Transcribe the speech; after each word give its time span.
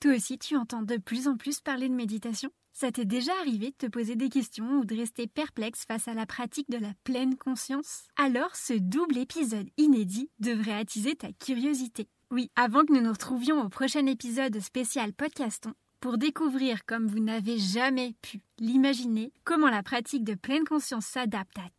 Toi 0.00 0.14
aussi, 0.14 0.38
tu 0.38 0.56
entends 0.56 0.82
de 0.82 0.98
plus 0.98 1.26
en 1.26 1.36
plus 1.36 1.60
parler 1.60 1.88
de 1.88 1.94
méditation 1.94 2.50
Ça 2.72 2.92
t'est 2.92 3.06
déjà 3.06 3.32
arrivé 3.40 3.70
de 3.70 3.76
te 3.76 3.86
poser 3.86 4.14
des 4.14 4.28
questions 4.28 4.80
ou 4.80 4.84
de 4.84 4.94
rester 4.94 5.26
perplexe 5.26 5.84
face 5.86 6.06
à 6.06 6.14
la 6.14 6.26
pratique 6.26 6.68
de 6.68 6.76
la 6.76 6.92
pleine 7.04 7.36
conscience? 7.36 8.02
Alors, 8.16 8.54
ce 8.54 8.74
double 8.74 9.16
épisode 9.16 9.70
inédit 9.78 10.28
devrait 10.38 10.74
attiser 10.74 11.16
ta 11.16 11.32
curiosité. 11.32 12.08
Oui, 12.30 12.50
avant 12.56 12.84
que 12.84 12.92
nous 12.92 13.00
nous 13.00 13.12
retrouvions 13.12 13.62
au 13.62 13.68
prochain 13.70 14.04
épisode 14.04 14.60
spécial 14.60 15.14
Podcaston, 15.14 15.72
pour 16.00 16.18
découvrir 16.18 16.84
comme 16.84 17.06
vous 17.06 17.20
n'avez 17.20 17.58
jamais 17.58 18.14
pu 18.20 18.42
l'imaginer 18.58 19.32
comment 19.44 19.70
la 19.70 19.82
pratique 19.82 20.24
de 20.24 20.34
pleine 20.34 20.64
conscience 20.64 21.06
s'adapte 21.06 21.58
à 21.58 21.70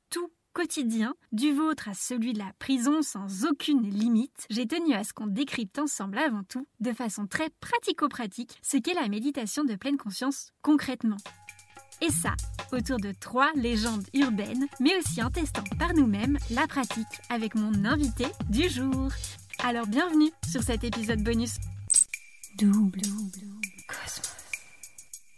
quotidien, 0.58 1.14
du 1.32 1.52
vôtre 1.52 1.88
à 1.88 1.94
celui 1.94 2.34
de 2.34 2.40
la 2.40 2.52
prison 2.58 3.04
sans 3.04 3.46
aucune 3.46 3.88
limite, 3.88 4.48
j'ai 4.50 4.66
tenu 4.66 4.96
à 4.96 5.04
ce 5.04 5.14
qu'on 5.14 5.28
décrypte 5.28 5.78
ensemble 5.78 6.18
avant 6.18 6.42
tout, 6.50 6.66
de 6.80 6.94
façon 6.94 7.28
très 7.28 7.52
pratico-pratique, 7.60 8.58
ce 8.64 8.78
qu'est 8.78 8.96
la 8.96 9.08
méditation 9.08 9.64
de 9.66 9.76
pleine 9.76 9.98
conscience 9.98 10.54
concrètement. 10.64 11.18
Et 12.02 12.10
ça, 12.10 12.34
autour 12.72 12.98
de 12.98 13.12
trois 13.12 13.52
légendes 13.54 14.08
urbaines, 14.16 14.66
mais 14.80 14.98
aussi 14.98 15.22
en 15.22 15.30
testant 15.30 15.64
par 15.78 15.94
nous-mêmes 15.94 16.40
la 16.50 16.66
pratique 16.66 17.06
avec 17.30 17.54
mon 17.54 17.86
invité 17.86 18.26
du 18.50 18.68
jour. 18.68 19.12
Alors 19.64 19.86
bienvenue 19.86 20.32
sur 20.50 20.64
cet 20.64 20.84
épisode 20.84 21.22
bonus. 21.22 21.58
Double, 22.58 23.02
Cosmos. 23.88 24.34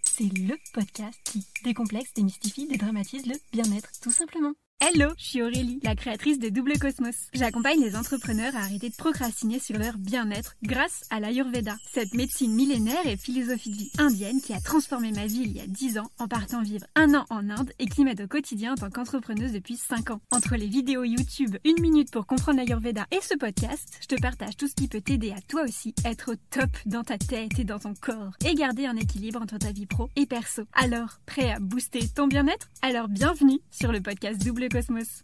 C'est 0.02 0.31
le 0.38 0.56
podcast 0.73 1.20
qui 1.26 1.45
décomplexe, 1.66 2.14
démystifie, 2.14 2.67
dédramatise 2.67 3.26
le 3.26 3.36
bien-être, 3.52 3.90
tout 4.02 4.12
simplement. 4.12 4.54
Hello, 4.82 5.10
je 5.18 5.26
suis 5.26 5.42
Aurélie, 5.42 5.82
la 5.84 5.94
créatrice 5.94 6.40
de 6.40 6.48
Double 6.48 6.80
Cosmos. 6.80 7.28
J'accompagne 7.34 7.82
les 7.82 7.98
entrepreneurs 7.98 8.56
à 8.56 8.60
arrêter 8.60 8.90
de 8.90 8.96
procrastiner 8.96 9.60
sur 9.60 9.78
leur 9.78 9.98
bien-être 9.98 10.56
grâce 10.64 11.04
à 11.10 11.20
l'Ayurveda, 11.20 11.76
cette 11.92 12.14
médecine 12.14 12.54
millénaire 12.54 13.06
et 13.06 13.18
philosophie 13.18 13.72
de 13.72 13.76
vie 13.76 13.92
indienne 13.98 14.40
qui 14.40 14.54
a 14.54 14.62
transformé 14.62 15.12
ma 15.12 15.26
vie 15.26 15.42
il 15.42 15.52
y 15.52 15.60
a 15.60 15.68
10 15.68 16.00
ans 16.00 16.10
en 16.18 16.30
partant 16.30 16.62
vivre 16.62 16.86
un 16.95 17.14
an 17.14 17.26
en 17.30 17.50
Inde 17.50 17.73
et 17.78 17.88
qui 17.88 18.06
m'aide 18.06 18.22
au 18.22 18.28
quotidien 18.28 18.72
en 18.72 18.76
tant 18.76 18.90
qu'entrepreneuse 18.90 19.52
depuis 19.52 19.76
5 19.76 20.12
ans. 20.12 20.22
Entre 20.31 20.56
les 20.56 20.68
vidéos 20.68 21.03
YouTube, 21.03 21.58
une 21.66 21.81
minute 21.81 22.09
pour 22.09 22.25
comprendre 22.25 22.59
l'Ayurveda 22.59 23.06
et 23.12 23.20
ce 23.22 23.36
podcast, 23.36 23.98
je 24.00 24.08
te 24.08 24.22
partage 24.22 24.56
tout 24.56 24.70
ce 24.70 24.75
qui 24.75 24.88
peut 24.88 25.02
t'aider 25.02 25.31
à 25.31 25.42
toi 25.42 25.64
aussi 25.64 25.94
être 26.06 26.31
au 26.31 26.36
top 26.52 26.70
dans 26.86 27.03
ta 27.03 27.18
tête 27.18 27.59
et 27.59 27.66
dans 27.66 27.80
ton 27.80 27.96
corps 27.96 28.31
et 28.46 28.56
garder 28.56 28.86
un 28.86 28.96
équilibre 28.96 29.42
entre 29.42 29.58
ta 29.58 29.73
vie 29.73 29.88
pro 29.88 30.09
et 30.16 30.25
perso. 30.25 30.64
Alors, 30.72 31.20
prêt 31.25 31.52
à 31.52 31.59
booster 31.59 32.08
ton 32.08 32.28
bien-être? 32.28 32.70
Alors 32.81 33.09
bienvenue 33.09 33.59
sur 33.72 33.92
le 33.92 34.00
podcast 34.00 34.42
Double 34.42 34.69
Cosmos. 34.70 35.23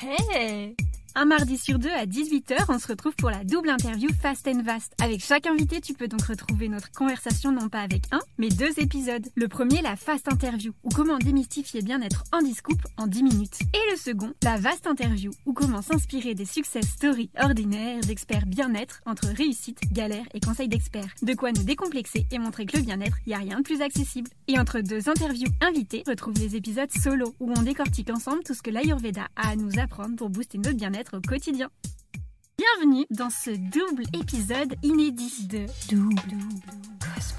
Hey 0.00 0.74
un 1.16 1.26
mardi 1.26 1.58
sur 1.58 1.78
deux 1.78 1.90
à 1.90 2.06
18h, 2.06 2.64
on 2.68 2.78
se 2.78 2.88
retrouve 2.88 3.14
pour 3.14 3.30
la 3.30 3.44
double 3.44 3.70
interview 3.70 4.08
Fast 4.20 4.48
and 4.48 4.62
Vast. 4.62 4.94
Avec 5.00 5.24
chaque 5.24 5.46
invité, 5.46 5.80
tu 5.80 5.94
peux 5.94 6.08
donc 6.08 6.22
retrouver 6.22 6.68
notre 6.68 6.90
conversation 6.90 7.52
non 7.52 7.68
pas 7.68 7.80
avec 7.80 8.02
un, 8.10 8.18
mais 8.36 8.48
deux 8.48 8.78
épisodes. 8.78 9.26
Le 9.36 9.46
premier, 9.46 9.80
la 9.80 9.94
Fast 9.94 10.26
Interview, 10.32 10.72
ou 10.82 10.88
comment 10.88 11.18
démystifier 11.18 11.82
bien-être 11.82 12.24
en 12.32 12.42
discoupe 12.42 12.82
en 12.96 13.06
10 13.06 13.22
minutes. 13.22 13.58
Et 13.74 13.90
le 13.92 13.96
second, 13.96 14.32
la 14.42 14.56
Vast 14.56 14.86
Interview, 14.88 15.30
ou 15.46 15.52
comment 15.52 15.82
s'inspirer 15.82 16.34
des 16.34 16.44
success 16.44 16.84
stories 16.84 17.30
ordinaires 17.40 18.00
d'experts 18.00 18.46
bien-être 18.46 19.00
entre 19.06 19.28
réussite, 19.28 19.80
galère 19.92 20.26
et 20.34 20.40
conseils 20.40 20.68
d'experts. 20.68 21.14
De 21.22 21.34
quoi 21.34 21.52
nous 21.52 21.62
décomplexer 21.62 22.26
et 22.32 22.38
montrer 22.38 22.66
que 22.66 22.76
le 22.76 22.82
bien-être, 22.82 23.18
il 23.26 23.28
n'y 23.28 23.34
a 23.34 23.38
rien 23.38 23.58
de 23.58 23.62
plus 23.62 23.82
accessible. 23.82 24.30
Et 24.48 24.58
entre 24.58 24.80
deux 24.80 25.08
interviews 25.08 25.50
invitées, 25.60 26.02
retrouve 26.06 26.34
les 26.40 26.56
épisodes 26.56 26.90
solo, 26.90 27.34
où 27.38 27.52
on 27.56 27.62
décortique 27.62 28.10
ensemble 28.10 28.42
tout 28.42 28.54
ce 28.54 28.62
que 28.62 28.70
l'Ayurveda 28.70 29.28
a 29.36 29.50
à 29.50 29.56
nous 29.56 29.78
apprendre 29.78 30.16
pour 30.16 30.28
booster 30.28 30.58
notre 30.58 30.76
bien-être 30.76 31.03
au 31.12 31.20
quotidien. 31.20 31.70
Bienvenue 32.56 33.04
dans 33.10 33.30
ce 33.30 33.50
double 33.50 34.04
épisode 34.18 34.74
inédit 34.82 35.46
de 35.46 35.66
Double 35.90 36.14
Cosmos. 37.00 37.34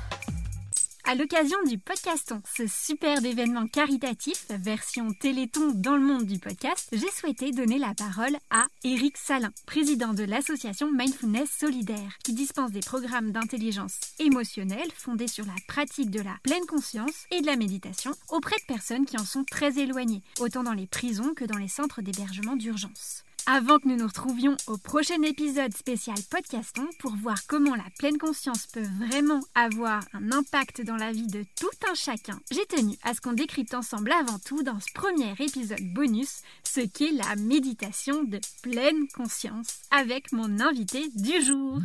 À 1.08 1.14
l'occasion 1.14 1.58
du 1.68 1.78
podcaston, 1.78 2.42
ce 2.58 2.66
superbe 2.66 3.26
événement 3.26 3.68
caritatif, 3.68 4.48
version 4.50 5.14
téléthon 5.14 5.72
dans 5.76 5.96
le 5.96 6.02
monde 6.02 6.26
du 6.26 6.40
podcast, 6.40 6.90
j'ai 6.92 7.12
souhaité 7.12 7.52
donner 7.52 7.78
la 7.78 7.94
parole 7.94 8.36
à 8.50 8.66
Eric 8.84 9.16
Salin, 9.16 9.52
président 9.68 10.14
de 10.14 10.24
l'association 10.24 10.92
Mindfulness 10.92 11.52
Solidaire, 11.60 12.18
qui 12.24 12.34
dispense 12.34 12.72
des 12.72 12.80
programmes 12.80 13.32
d'intelligence 13.32 14.00
émotionnelle 14.18 14.92
fondés 14.96 15.28
sur 15.28 15.46
la 15.46 15.56
pratique 15.68 16.10
de 16.10 16.22
la 16.22 16.36
pleine 16.42 16.66
conscience 16.66 17.26
et 17.30 17.42
de 17.42 17.46
la 17.46 17.56
méditation 17.56 18.12
auprès 18.30 18.58
de 18.58 18.66
personnes 18.66 19.06
qui 19.06 19.18
en 19.18 19.26
sont 19.26 19.44
très 19.44 19.78
éloignées, 19.78 20.24
autant 20.40 20.64
dans 20.64 20.74
les 20.74 20.88
prisons 20.88 21.36
que 21.36 21.46
dans 21.46 21.58
les 21.58 21.68
centres 21.68 22.02
d'hébergement 22.02 22.56
d'urgence. 22.56 23.25
Avant 23.48 23.78
que 23.78 23.88
nous 23.88 23.96
nous 23.96 24.08
retrouvions 24.08 24.58
au 24.66 24.76
prochain 24.78 25.22
épisode 25.22 25.72
spécial 25.72 26.18
Podcaston 26.32 26.88
pour 26.98 27.16
voir 27.16 27.46
comment 27.48 27.76
la 27.76 27.86
pleine 28.00 28.18
conscience 28.18 28.66
peut 28.66 28.88
vraiment 29.00 29.40
avoir 29.54 30.04
un 30.14 30.32
impact 30.32 30.82
dans 30.82 30.96
la 30.96 31.12
vie 31.12 31.28
de 31.28 31.46
tout 31.60 31.70
un 31.88 31.94
chacun, 31.94 32.40
j'ai 32.50 32.66
tenu 32.66 32.96
à 33.04 33.14
ce 33.14 33.22
qu'on 33.22 33.34
décrypte 33.34 33.76
ensemble 33.76 34.12
avant 34.14 34.40
tout 34.40 34.64
dans 34.64 34.80
ce 34.80 34.92
premier 34.96 35.34
épisode 35.34 35.94
bonus 35.94 36.42
ce 36.64 36.82
qu'est 36.82 37.12
la 37.12 37.36
méditation 37.36 38.24
de 38.24 38.40
pleine 38.64 39.08
conscience 39.16 39.82
avec 39.92 40.32
mon 40.32 40.60
invité 40.60 41.08
du 41.14 41.40
jour. 41.44 41.82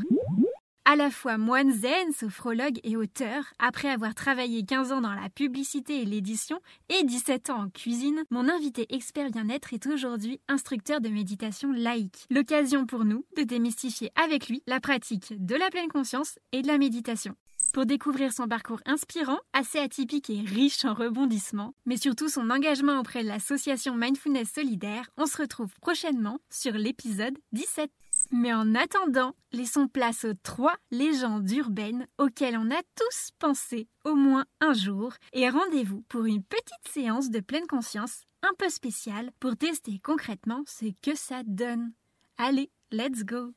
À 0.87 0.97
la 0.97 1.11
fois 1.11 1.37
moine 1.37 1.73
zen, 1.73 2.13
sophrologue 2.13 2.81
et 2.83 2.97
auteur, 2.97 3.45
après 3.59 3.89
avoir 3.89 4.15
travaillé 4.15 4.65
15 4.65 4.93
ans 4.93 5.01
dans 5.03 5.13
la 5.13 5.29
publicité 5.29 6.01
et 6.01 6.05
l'édition 6.05 6.59
et 6.89 7.05
17 7.05 7.51
ans 7.51 7.65
en 7.65 7.69
cuisine, 7.69 8.25
mon 8.31 8.49
invité 8.49 8.87
expert 8.89 9.31
bien-être 9.31 9.75
est 9.75 9.87
aujourd'hui 9.87 10.41
instructeur 10.49 11.01
de 11.01 11.11
méditation 11.11 11.71
laïque. 11.73 12.27
L'occasion 12.31 12.87
pour 12.87 13.05
nous 13.05 13.25
de 13.37 13.43
démystifier 13.43 14.11
avec 14.17 14.49
lui 14.49 14.63
la 14.67 14.81
pratique 14.81 15.35
de 15.39 15.55
la 15.55 15.71
pleine 15.71 15.89
conscience 15.89 16.39
et 16.53 16.63
de 16.63 16.67
la 16.67 16.79
méditation. 16.79 17.37
Pour 17.73 17.87
découvrir 17.87 18.33
son 18.33 18.49
parcours 18.49 18.81
inspirant, 18.85 19.39
assez 19.53 19.79
atypique 19.79 20.29
et 20.29 20.41
riche 20.41 20.85
en 20.85 20.95
rebondissements, 20.95 21.73
mais 21.87 21.99
surtout 21.99 22.29
son 22.29 22.51
engagement 22.51 22.99
auprès 22.99 23.23
de 23.23 23.29
l'association 23.29 23.95
Mindfulness 23.95 24.51
Solidaire, 24.55 25.09
on 25.17 25.27
se 25.27 25.37
retrouve 25.37 25.73
prochainement 25.81 26.41
sur 26.51 26.73
l'épisode 26.73 27.39
17. 27.53 27.89
Mais 28.33 28.53
en 28.53 28.75
attendant, 28.77 29.35
laissons 29.53 29.89
place 29.89 30.25
aux 30.25 30.35
trois 30.35 30.77
légendes 30.93 31.51
urbaines 31.51 32.07
auxquelles 32.19 32.57
on 32.57 32.71
a 32.71 32.81
tous 32.95 33.31
pensé 33.41 33.89
au 34.05 34.15
moins 34.15 34.45
un 34.61 34.73
jour. 34.73 35.15
Et 35.33 35.49
rendez-vous 35.49 36.03
pour 36.09 36.27
une 36.27 36.43
petite 36.45 36.89
séance 36.89 37.31
de 37.31 37.41
pleine 37.41 37.67
conscience 37.67 38.23
un 38.43 38.53
peu 38.57 38.69
spéciale 38.69 39.31
pour 39.41 39.57
tester 39.57 39.99
concrètement 39.99 40.63
ce 40.67 40.87
que 41.03 41.17
ça 41.17 41.43
donne. 41.45 41.93
Allez, 42.39 42.71
let's 42.93 43.25
go. 43.25 43.53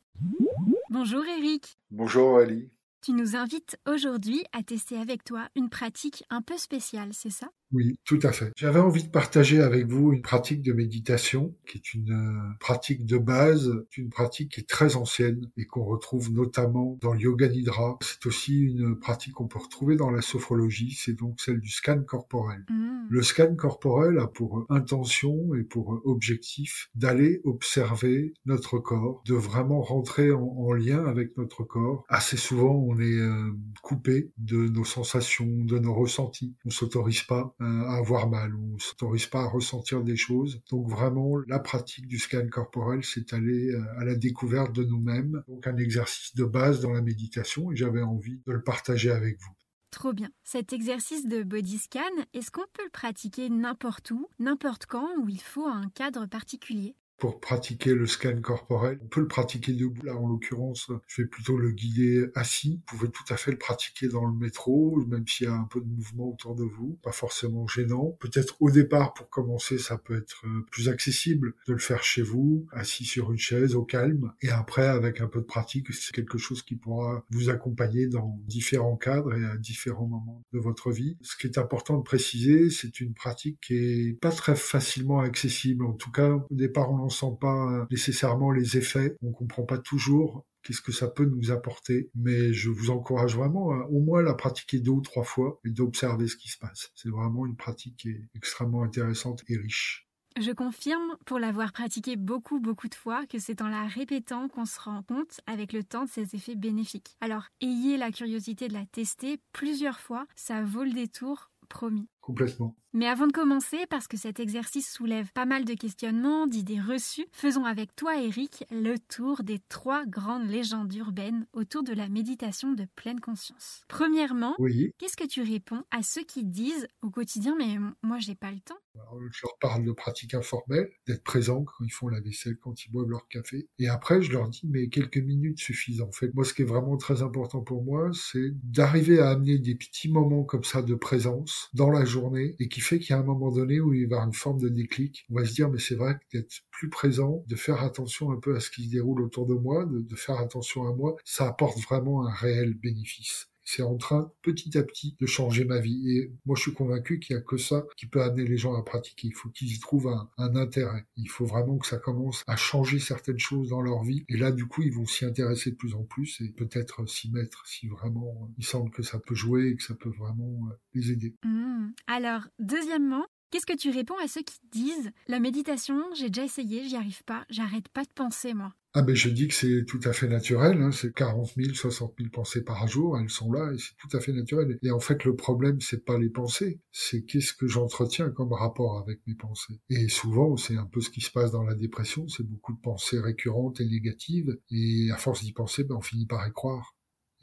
Bonjour 0.90 1.24
Eric. 1.26 1.78
Bonjour 1.92 2.38
Ali 2.38 2.72
Tu 3.02 3.12
nous 3.14 3.36
invites 3.36 3.78
aujourd'hui 3.88 4.44
à 4.54 4.64
tester 4.64 4.98
avec 4.98 5.24
toi 5.24 5.50
une 5.56 5.70
pratique 5.70 6.24
un 6.32 6.42
peu 6.42 6.58
spéciale, 6.58 7.10
c'est 7.14 7.30
ça? 7.30 7.50
Oui, 7.74 8.00
tout 8.06 8.20
à 8.22 8.32
fait. 8.32 8.52
J'avais 8.56 8.80
envie 8.80 9.04
de 9.04 9.10
partager 9.10 9.60
avec 9.60 9.88
vous 9.88 10.14
une 10.14 10.22
pratique 10.22 10.62
de 10.62 10.74
méditation 10.74 11.56
qui 11.68 11.78
est 11.80 11.94
une 11.96 12.12
euh, 12.12 12.54
pratique 12.60 13.06
de 13.06 13.18
base, 13.18 13.74
une 13.98 14.10
pratique 14.10 14.52
qui 14.52 14.60
est 14.60 14.70
très 14.70 14.96
ancienne 14.96 15.50
et 15.58 15.66
qu'on 15.66 15.84
retrouve 15.84 16.32
notamment 16.32 17.00
dans 17.02 17.14
le 17.14 17.20
yoga 17.20 17.50
nidra. 17.50 17.98
C'est 18.02 18.28
aussi 18.28 18.60
une 18.60 18.96
pratique 18.96 19.34
qu'on 19.34 19.48
peut 19.48 19.60
retrouver 19.60 19.96
dans 19.96 20.12
la 20.12 20.22
sophrologie, 20.22 20.96
c'est 20.98 21.14
donc 21.14 21.42
celle 21.42 21.60
du 21.60 21.70
scan 21.70 22.04
corporel. 22.04 22.64
Mmh. 22.70 23.08
Le 23.10 23.24
scan 23.24 23.56
corporel 23.56 24.20
a 24.20 24.28
pour 24.28 24.66
intention 24.70 25.56
et 25.56 25.64
pour 25.64 26.02
objectif 26.06 26.90
d'aller 26.94 27.42
observer 27.44 28.34
notre 28.46 28.78
corps, 28.78 29.24
de 29.26 29.34
vraiment 29.34 29.82
rentrer 29.82 30.32
en, 30.32 30.74
lien 30.74 31.04
avec 31.06 31.38
notre 31.38 31.64
corps. 31.64 32.04
Assez 32.08 32.38
souvent, 32.38 32.74
on 32.74 33.00
est 33.00 33.20
euh, 33.20 33.52
coupé 33.82 34.32
de 34.38 34.68
nos 34.68 34.86
sensations, 34.86 35.48
de 35.48 35.78
nos 35.80 35.94
ressentis. 35.94 36.56
On 36.66 36.70
s'autorise 36.70 37.24
pas 37.24 37.56
à 37.64 37.98
avoir 37.98 38.30
mal 38.30 38.54
ou 38.56 38.78
s'autorise 38.80 39.28
pas 39.28 39.42
à 39.42 39.48
ressentir 39.48 40.04
des 40.04 40.16
choses. 40.16 40.62
Donc 40.70 40.90
vraiment, 40.90 41.38
la 41.48 41.60
pratique 41.60 42.08
du 42.08 42.20
scan 42.20 42.48
corporel, 42.50 43.04
c'est 43.04 43.34
aller 43.34 43.72
euh, 43.72 44.00
à 44.00 44.06
la 44.06 44.16
découverte 44.16 44.74
de 44.74 44.84
nous-mêmes. 44.84 45.44
Donc 45.48 45.68
un 45.68 45.78
exercice 45.78 46.36
de 46.36 46.46
base 46.46 46.82
dans 46.82 46.92
la 46.92 47.02
méditation 47.02 47.72
et 47.72 47.76
j'avais 47.76 48.02
envie 48.02 48.42
de 48.46 48.52
le 48.52 48.64
partager 48.64 49.12
avec 49.12 49.40
vous. 49.40 49.54
Trop 49.92 50.12
bien. 50.12 50.30
Cet 50.44 50.74
exercice 50.74 51.28
de 51.28 51.44
body 51.44 51.78
scan, 51.78 52.00
est-ce 52.34 52.50
qu'on 52.50 52.66
peut 52.74 52.84
le 52.84 52.90
pratiquer 52.90 53.50
n'importe 53.50 54.10
où, 54.10 54.28
n'importe 54.40 54.88
quand, 54.88 55.08
ou 55.20 55.30
il 55.30 55.40
faut 55.40 55.68
un 55.68 55.88
cadre 55.90 56.26
particulier? 56.26 56.96
Pour 57.18 57.40
pratiquer 57.40 57.94
le 57.94 58.06
scan 58.06 58.42
corporel. 58.42 59.00
On 59.02 59.08
peut 59.08 59.22
le 59.22 59.28
pratiquer 59.28 59.74
debout. 59.74 60.04
Là, 60.04 60.16
en 60.16 60.28
l'occurrence, 60.28 60.92
je 61.08 61.22
vais 61.22 61.28
plutôt 61.28 61.58
le 61.58 61.72
guider 61.72 62.28
assis. 62.36 62.82
Vous 62.92 62.98
pouvez 62.98 63.12
tout 63.12 63.24
à 63.30 63.38
fait 63.38 63.52
le 63.52 63.58
pratiquer 63.58 64.08
dans 64.08 64.26
le 64.26 64.34
métro, 64.34 65.04
même 65.08 65.28
s'il 65.28 65.48
y 65.48 65.50
a 65.50 65.54
un 65.54 65.64
peu 65.66 65.80
de 65.80 65.88
mouvement 65.88 66.30
autour 66.30 66.56
de 66.56 66.64
vous. 66.64 67.00
Pas 67.04 67.12
forcément 67.12 67.68
gênant. 67.68 68.18
Peut-être 68.20 68.56
au 68.60 68.72
départ, 68.72 69.14
pour 69.14 69.30
commencer, 69.30 69.78
ça 69.78 69.98
peut 69.98 70.18
être 70.18 70.44
euh, 70.46 70.66
plus 70.72 70.90
accessible 70.90 71.54
de 71.68 71.74
le 71.74 71.80
faire 71.80 72.04
chez 72.04 72.22
vous, 72.22 72.68
assis 72.72 73.06
sur 73.06 73.32
une 73.32 73.38
chaise, 73.38 73.76
au 73.76 73.84
calme. 73.84 74.34
Et 74.42 74.50
après, 74.50 74.88
avec 74.88 75.22
un 75.22 75.28
peu 75.28 75.40
de 75.40 75.46
pratique, 75.46 75.94
c'est 75.94 76.14
quelque 76.14 76.38
chose 76.38 76.62
qui 76.62 76.76
pourra 76.76 77.24
vous 77.30 77.50
accompagner 77.50 78.08
dans 78.08 78.40
différents 78.48 78.98
cadres 78.98 79.34
et 79.34 79.46
à 79.46 79.58
différents 79.58 80.08
moments 80.08 80.44
de 80.54 80.60
votre 80.60 80.92
vie. 80.92 81.18
Ce 81.22 81.38
qui 81.38 81.48
est 81.48 81.58
important 81.58 81.98
de 81.98 82.04
préciser, 82.04 82.70
c'est 82.70 83.00
une 83.00 83.14
pratique 83.14 83.60
qui 83.62 83.76
est 83.76 84.20
pas 84.20 84.32
très 84.32 84.56
facilement 84.56 85.20
accessible. 85.20 85.86
En 85.86 85.94
tout 85.94 86.12
cas, 86.12 86.30
au 86.30 86.48
départ, 86.52 86.92
n'en 87.04 87.10
sent 87.10 87.38
pas 87.40 87.86
nécessairement 87.92 88.52
les 88.52 88.78
effets, 88.78 89.16
on 89.22 89.32
comprend 89.32 89.64
pas 89.64 89.78
toujours 89.78 90.46
qu'est-ce 90.64 90.82
que 90.82 90.92
ça 90.92 91.08
peut 91.08 91.26
nous 91.26 91.52
apporter. 91.52 92.10
Mais 92.16 92.54
je 92.54 92.70
vous 92.70 92.90
encourage 92.90 93.36
vraiment 93.36 93.72
à 93.72 93.86
au 93.90 94.00
moins 94.00 94.22
la 94.22 94.34
pratiquer 94.34 94.80
deux 94.80 94.92
ou 94.92 95.02
trois 95.02 95.24
fois 95.24 95.60
et 95.66 95.70
d'observer 95.70 96.28
ce 96.28 96.38
qui 96.38 96.50
se 96.50 96.58
passe. 96.58 96.92
C'est 96.96 97.10
vraiment 97.10 97.46
une 97.46 97.56
pratique 97.56 98.08
extrêmement 98.36 98.84
intéressante 98.84 99.44
et 99.50 99.58
riche. 99.58 100.08
Je 100.40 100.52
confirme, 100.52 101.16
pour 101.28 101.38
l'avoir 101.38 101.72
pratiqué 101.74 102.16
beaucoup, 102.16 102.60
beaucoup 102.60 102.88
de 102.88 102.96
fois, 102.96 103.28
que 103.28 103.38
c'est 103.38 103.62
en 103.62 103.68
la 103.68 103.86
répétant 103.86 104.48
qu'on 104.48 104.66
se 104.66 104.80
rend 104.80 105.04
compte 105.04 105.42
avec 105.46 105.74
le 105.74 105.84
temps 105.84 106.06
de 106.06 106.10
ses 106.10 106.36
effets 106.36 106.56
bénéfiques. 106.56 107.16
Alors, 107.22 107.44
ayez 107.62 107.98
la 107.98 108.12
curiosité 108.12 108.68
de 108.68 108.74
la 108.74 108.86
tester 108.88 109.40
plusieurs 109.52 110.00
fois, 110.00 110.26
ça 110.36 110.64
vaut 110.64 110.84
le 110.84 110.94
détour, 110.94 111.52
promis. 111.70 112.08
Complètement. 112.24 112.74
Mais 112.94 113.08
avant 113.08 113.28
de 113.28 113.34
commencer, 113.34 113.86
parce 113.90 114.08
que 114.08 114.18
cet 114.18 114.40
exercice 114.40 114.90
soulève 114.90 115.32
pas 115.34 115.46
mal 115.46 115.66
de 115.66 115.74
questionnements, 115.74 116.46
d'idées 116.48 116.80
reçues, 116.80 117.26
faisons 117.32 117.66
avec 117.66 117.96
toi, 117.96 118.22
Eric, 118.22 118.66
le 118.70 118.98
tour 118.98 119.44
des 119.44 119.60
trois 119.68 120.06
grandes 120.06 120.48
légendes 120.48 120.94
urbaines 120.94 121.48
autour 121.54 121.84
de 121.84 121.92
la 121.92 122.08
méditation 122.08 122.72
de 122.72 122.86
pleine 122.96 123.20
conscience. 123.20 123.84
Premièrement, 123.90 124.56
qu'est-ce 125.00 125.18
que 125.18 125.28
tu 125.28 125.42
réponds 125.42 125.84
à 125.92 126.04
ceux 126.04 126.24
qui 126.24 126.46
disent 126.46 126.88
au 127.02 127.10
quotidien, 127.10 127.56
mais 127.58 127.78
moi 128.04 128.20
j'ai 128.20 128.36
pas 128.36 128.52
le 128.52 128.60
temps? 128.60 128.78
Je 128.94 129.42
leur 129.44 129.58
parle 129.60 129.84
de 129.84 129.92
pratiques 129.92 130.36
informelles, 130.36 130.92
d'être 131.08 131.24
présent 131.24 131.64
quand 131.64 131.84
ils 131.84 131.92
font 131.92 132.10
la 132.10 132.22
vaisselle, 132.22 132.58
quand 132.62 132.86
ils 132.86 132.92
boivent 132.92 133.10
leur 133.10 133.28
café. 133.28 133.68
Et 133.80 133.90
après, 133.90 134.22
je 134.22 134.32
leur 134.32 134.48
dis, 134.50 134.68
mais 134.70 134.88
quelques 134.90 135.18
minutes 135.18 135.58
suffisent 135.58 136.02
en 136.02 136.12
fait. 136.12 136.32
Moi, 136.36 136.46
ce 136.46 136.54
qui 136.54 136.62
est 136.62 136.66
vraiment 136.66 136.96
très 136.98 137.24
important 137.24 137.62
pour 137.62 137.84
moi, 137.84 138.12
c'est 138.14 138.52
d'arriver 138.64 139.20
à 139.20 139.32
amener 139.32 139.58
des 139.58 139.74
petits 139.74 140.12
moments 140.12 140.44
comme 140.44 140.64
ça 140.64 140.84
de 140.84 140.94
présence 140.94 141.70
dans 141.74 141.90
la 141.90 142.06
journée 142.06 142.13
et 142.60 142.68
qui 142.68 142.82
fait 142.82 143.00
qu'il 143.00 143.12
y 143.12 143.14
a 143.14 143.20
un 143.20 143.24
moment 143.24 143.52
donné 143.52 143.80
où 143.80 143.94
il 143.94 144.02
va 144.02 144.02
y 144.02 144.14
avoir 144.14 144.28
une 144.28 144.34
forme 144.34 144.60
de 144.60 144.70
déclic. 144.70 145.26
On 145.30 145.36
va 145.36 145.46
se 145.46 145.54
dire, 145.54 145.70
mais 145.70 145.80
c'est 145.80 145.96
vrai 145.96 146.16
que 146.16 146.38
d'être 146.38 146.62
plus 146.72 146.90
présent, 146.90 147.44
de 147.48 147.56
faire 147.56 147.84
attention 147.84 148.32
un 148.32 148.40
peu 148.40 148.56
à 148.56 148.60
ce 148.60 148.70
qui 148.70 148.86
se 148.86 148.92
déroule 148.92 149.22
autour 149.22 149.46
de 149.46 149.56
moi, 149.56 149.86
de 149.86 150.16
faire 150.16 150.40
attention 150.40 150.88
à 150.88 150.94
moi, 150.94 151.16
ça 151.26 151.48
apporte 151.48 151.80
vraiment 151.80 152.26
un 152.26 152.32
réel 152.32 152.74
bénéfice 152.74 153.53
c'est 153.64 153.84
en 153.84 153.98
train 153.98 154.32
petit 154.42 154.78
à 154.78 154.84
petit 154.84 155.16
de 155.20 155.26
changer 155.26 155.66
ma 155.66 155.80
vie. 155.80 156.10
Et 156.12 156.32
moi, 156.46 156.56
je 156.56 156.64
suis 156.64 156.74
convaincu 156.74 157.20
qu'il 157.20 157.36
n'y 157.36 157.42
a 157.42 157.44
que 157.44 157.58
ça 157.58 157.86
qui 157.98 158.06
peut 158.06 158.22
amener 158.22 158.46
les 158.46 158.58
gens 158.58 158.76
à 158.76 158.84
pratiquer. 158.84 159.28
Il 159.28 159.34
faut 159.34 159.50
qu'ils 159.50 159.74
y 159.74 159.80
trouvent 159.80 160.08
un, 160.38 160.56
intérêt. 160.56 161.06
Il 161.18 161.30
faut 161.30 161.46
vraiment 161.46 161.78
que 161.78 161.88
ça 161.88 161.98
commence 161.98 162.44
à 162.48 162.56
changer 162.56 163.00
certaines 163.00 163.40
choses 163.40 163.70
dans 163.70 163.82
leur 163.82 164.04
vie. 164.04 164.24
Et 164.30 164.38
là, 164.38 164.52
du 164.52 164.66
coup, 164.66 164.84
ils 164.84 164.94
vont 164.94 165.06
s'y 165.06 165.26
intéresser 165.26 165.72
de 165.72 165.76
plus 165.76 165.96
en 165.96 166.04
plus 166.04 166.42
et 166.42 166.50
peut-être 166.50 167.08
s'y 167.10 167.32
mettre 167.32 167.66
si 167.66 167.88
vraiment 167.88 168.50
ils 168.58 168.66
sentent 168.66 168.92
que 168.92 169.04
ça 169.04 169.20
peut 169.20 169.36
jouer 169.36 169.70
et 169.70 169.76
que 169.76 169.84
ça 169.84 169.96
peut 169.96 170.12
vraiment 170.12 170.68
euh, 170.70 170.74
les 170.94 171.12
aider. 171.12 171.36
Mmh. 171.44 171.92
Alors, 172.08 172.48
deuxièmement, 172.60 173.26
Qu'est-ce 173.54 173.68
que 173.68 173.78
tu 173.78 173.92
réponds 173.92 174.18
à 174.18 174.28
ceux 174.28 174.42
qui 174.42 174.58
disent 174.72 175.12
La 175.28 175.40
méditation, 175.40 176.02
j'ai 176.16 176.32
déjà 176.32 176.44
essayé, 176.44 176.90
j'y 176.90 176.96
arrive 176.96 177.24
pas, 177.24 177.46
j'arrête 177.52 177.88
pas 177.88 178.02
de 178.02 178.10
penser, 178.16 178.56
moi 178.56 178.74
ah 178.96 179.02
ben 179.02 179.16
je 179.16 179.30
dis 179.30 179.48
que 179.48 179.56
c'est 179.56 179.86
tout 179.86 180.00
à 180.04 180.14
fait 180.14 180.28
naturel, 180.28 180.80
hein, 180.82 180.92
c'est 180.92 181.14
40 181.14 181.54
000, 181.58 181.74
60 181.74 182.14
000 182.18 182.30
pensées 182.32 182.64
par 182.64 182.88
jour, 182.88 183.18
elles 183.18 183.30
sont 183.30 183.52
là 183.52 183.72
et 183.74 183.78
c'est 183.80 183.96
tout 183.98 184.16
à 184.16 184.20
fait 184.20 184.34
naturel. 184.34 184.78
Et 184.84 184.92
en 184.92 185.00
fait 185.00 185.26
le 185.26 185.36
problème 185.36 185.82
c'est 185.82 186.06
pas 186.06 186.18
les 186.20 186.30
pensées, 186.30 186.80
c'est 186.92 187.24
qu'est-ce 187.24 187.54
que 187.54 187.68
j'entretiens 187.68 188.30
comme 188.30 188.54
rapport 188.54 189.00
avec 189.00 189.22
mes 189.26 189.34
pensées. 189.36 189.80
Et 189.90 190.08
souvent 190.10 190.58
c'est 190.58 190.78
un 190.78 190.86
peu 190.86 191.02
ce 191.02 191.10
qui 191.10 191.22
se 191.22 191.32
passe 191.32 191.52
dans 191.52 191.64
la 191.64 191.74
dépression, 191.74 192.28
c'est 192.28 192.48
beaucoup 192.48 192.74
de 192.74 192.82
pensées 192.82 193.20
récurrentes 193.20 193.82
et 193.82 193.86
négatives 193.86 194.58
et 194.70 195.10
à 195.12 195.18
force 195.18 195.44
d'y 195.44 195.54
penser, 195.54 195.84
ben, 195.84 195.96
on 195.96 196.02
finit 196.02 196.28
par 196.28 196.48
y 196.48 196.52
croire. 196.52 196.96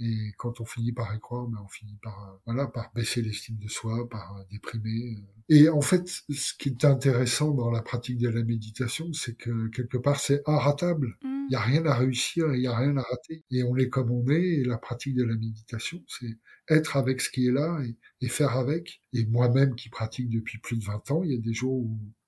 Et 0.03 0.33
quand 0.39 0.61
on 0.61 0.65
finit 0.65 0.93
par 0.93 1.15
y 1.15 1.21
croire, 1.21 1.47
ben 1.47 1.59
on 1.63 1.69
finit 1.69 1.99
par 2.03 2.29
euh, 2.29 2.37
voilà 2.47 2.67
par 2.67 2.91
baisser 2.95 3.21
l'estime 3.21 3.59
de 3.59 3.69
soi, 3.69 4.09
par 4.09 4.35
euh, 4.37 4.45
déprimer. 4.51 4.89
Euh. 4.89 5.21
Et 5.51 5.69
en 5.69 5.83
fait, 5.83 6.09
ce 6.09 6.55
qui 6.55 6.71
est 6.71 6.85
intéressant 6.87 7.51
dans 7.51 7.71
la 7.71 7.83
pratique 7.83 8.17
de 8.17 8.31
la 8.31 8.43
méditation, 8.43 9.13
c'est 9.13 9.37
que 9.37 9.69
quelque 9.69 9.99
part 9.99 10.19
c'est 10.19 10.43
inratable. 10.47 11.19
Mmh. 11.23 11.30
Il 11.51 11.55
n'y 11.55 11.57
a 11.57 11.63
rien 11.63 11.85
à 11.85 11.95
réussir, 11.95 12.55
il 12.55 12.61
n'y 12.61 12.69
a 12.69 12.77
rien 12.77 12.97
à 12.97 13.03
rater. 13.03 13.45
Et 13.51 13.65
on 13.65 13.77
est 13.77 13.89
comme 13.89 14.13
on 14.13 14.25
est. 14.31 14.61
Et 14.61 14.65
la 14.65 14.79
pratique 14.79 15.17
de 15.17 15.25
la 15.25 15.35
méditation, 15.35 16.01
c'est 16.07 16.39
être 16.69 16.97
avec 16.97 17.21
ce 17.21 17.29
qui 17.29 17.49
est 17.49 17.51
là 17.51 17.83
et, 17.85 17.97
et 18.25 18.29
faire 18.29 18.57
avec. 18.57 19.03
Et 19.13 19.27
moi-même 19.27 19.75
qui 19.75 19.89
pratique 19.89 20.29
depuis 20.31 20.59
plus 20.59 20.77
de 20.77 20.85
20 20.85 21.11
ans, 21.11 21.25
il 21.25 21.33
y 21.33 21.35
a 21.35 21.41
des 21.41 21.53
jours 21.53 21.75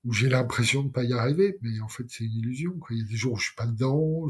où 0.05 0.13
j'ai 0.13 0.29
l'impression 0.29 0.83
de 0.83 0.91
pas 0.91 1.05
y 1.05 1.13
arriver, 1.13 1.59
mais 1.63 1.81
en 1.81 1.89
fait 1.89 2.05
c'est 2.09 2.25
une 2.25 2.33
illusion. 2.33 2.79
Il 2.91 2.99
y 2.99 3.03
a 3.03 3.05
des 3.05 3.17
jours 3.17 3.35
où 3.35 3.37
je 3.37 3.47
suis 3.47 3.55
pas 3.55 3.67
dedans, 3.67 4.27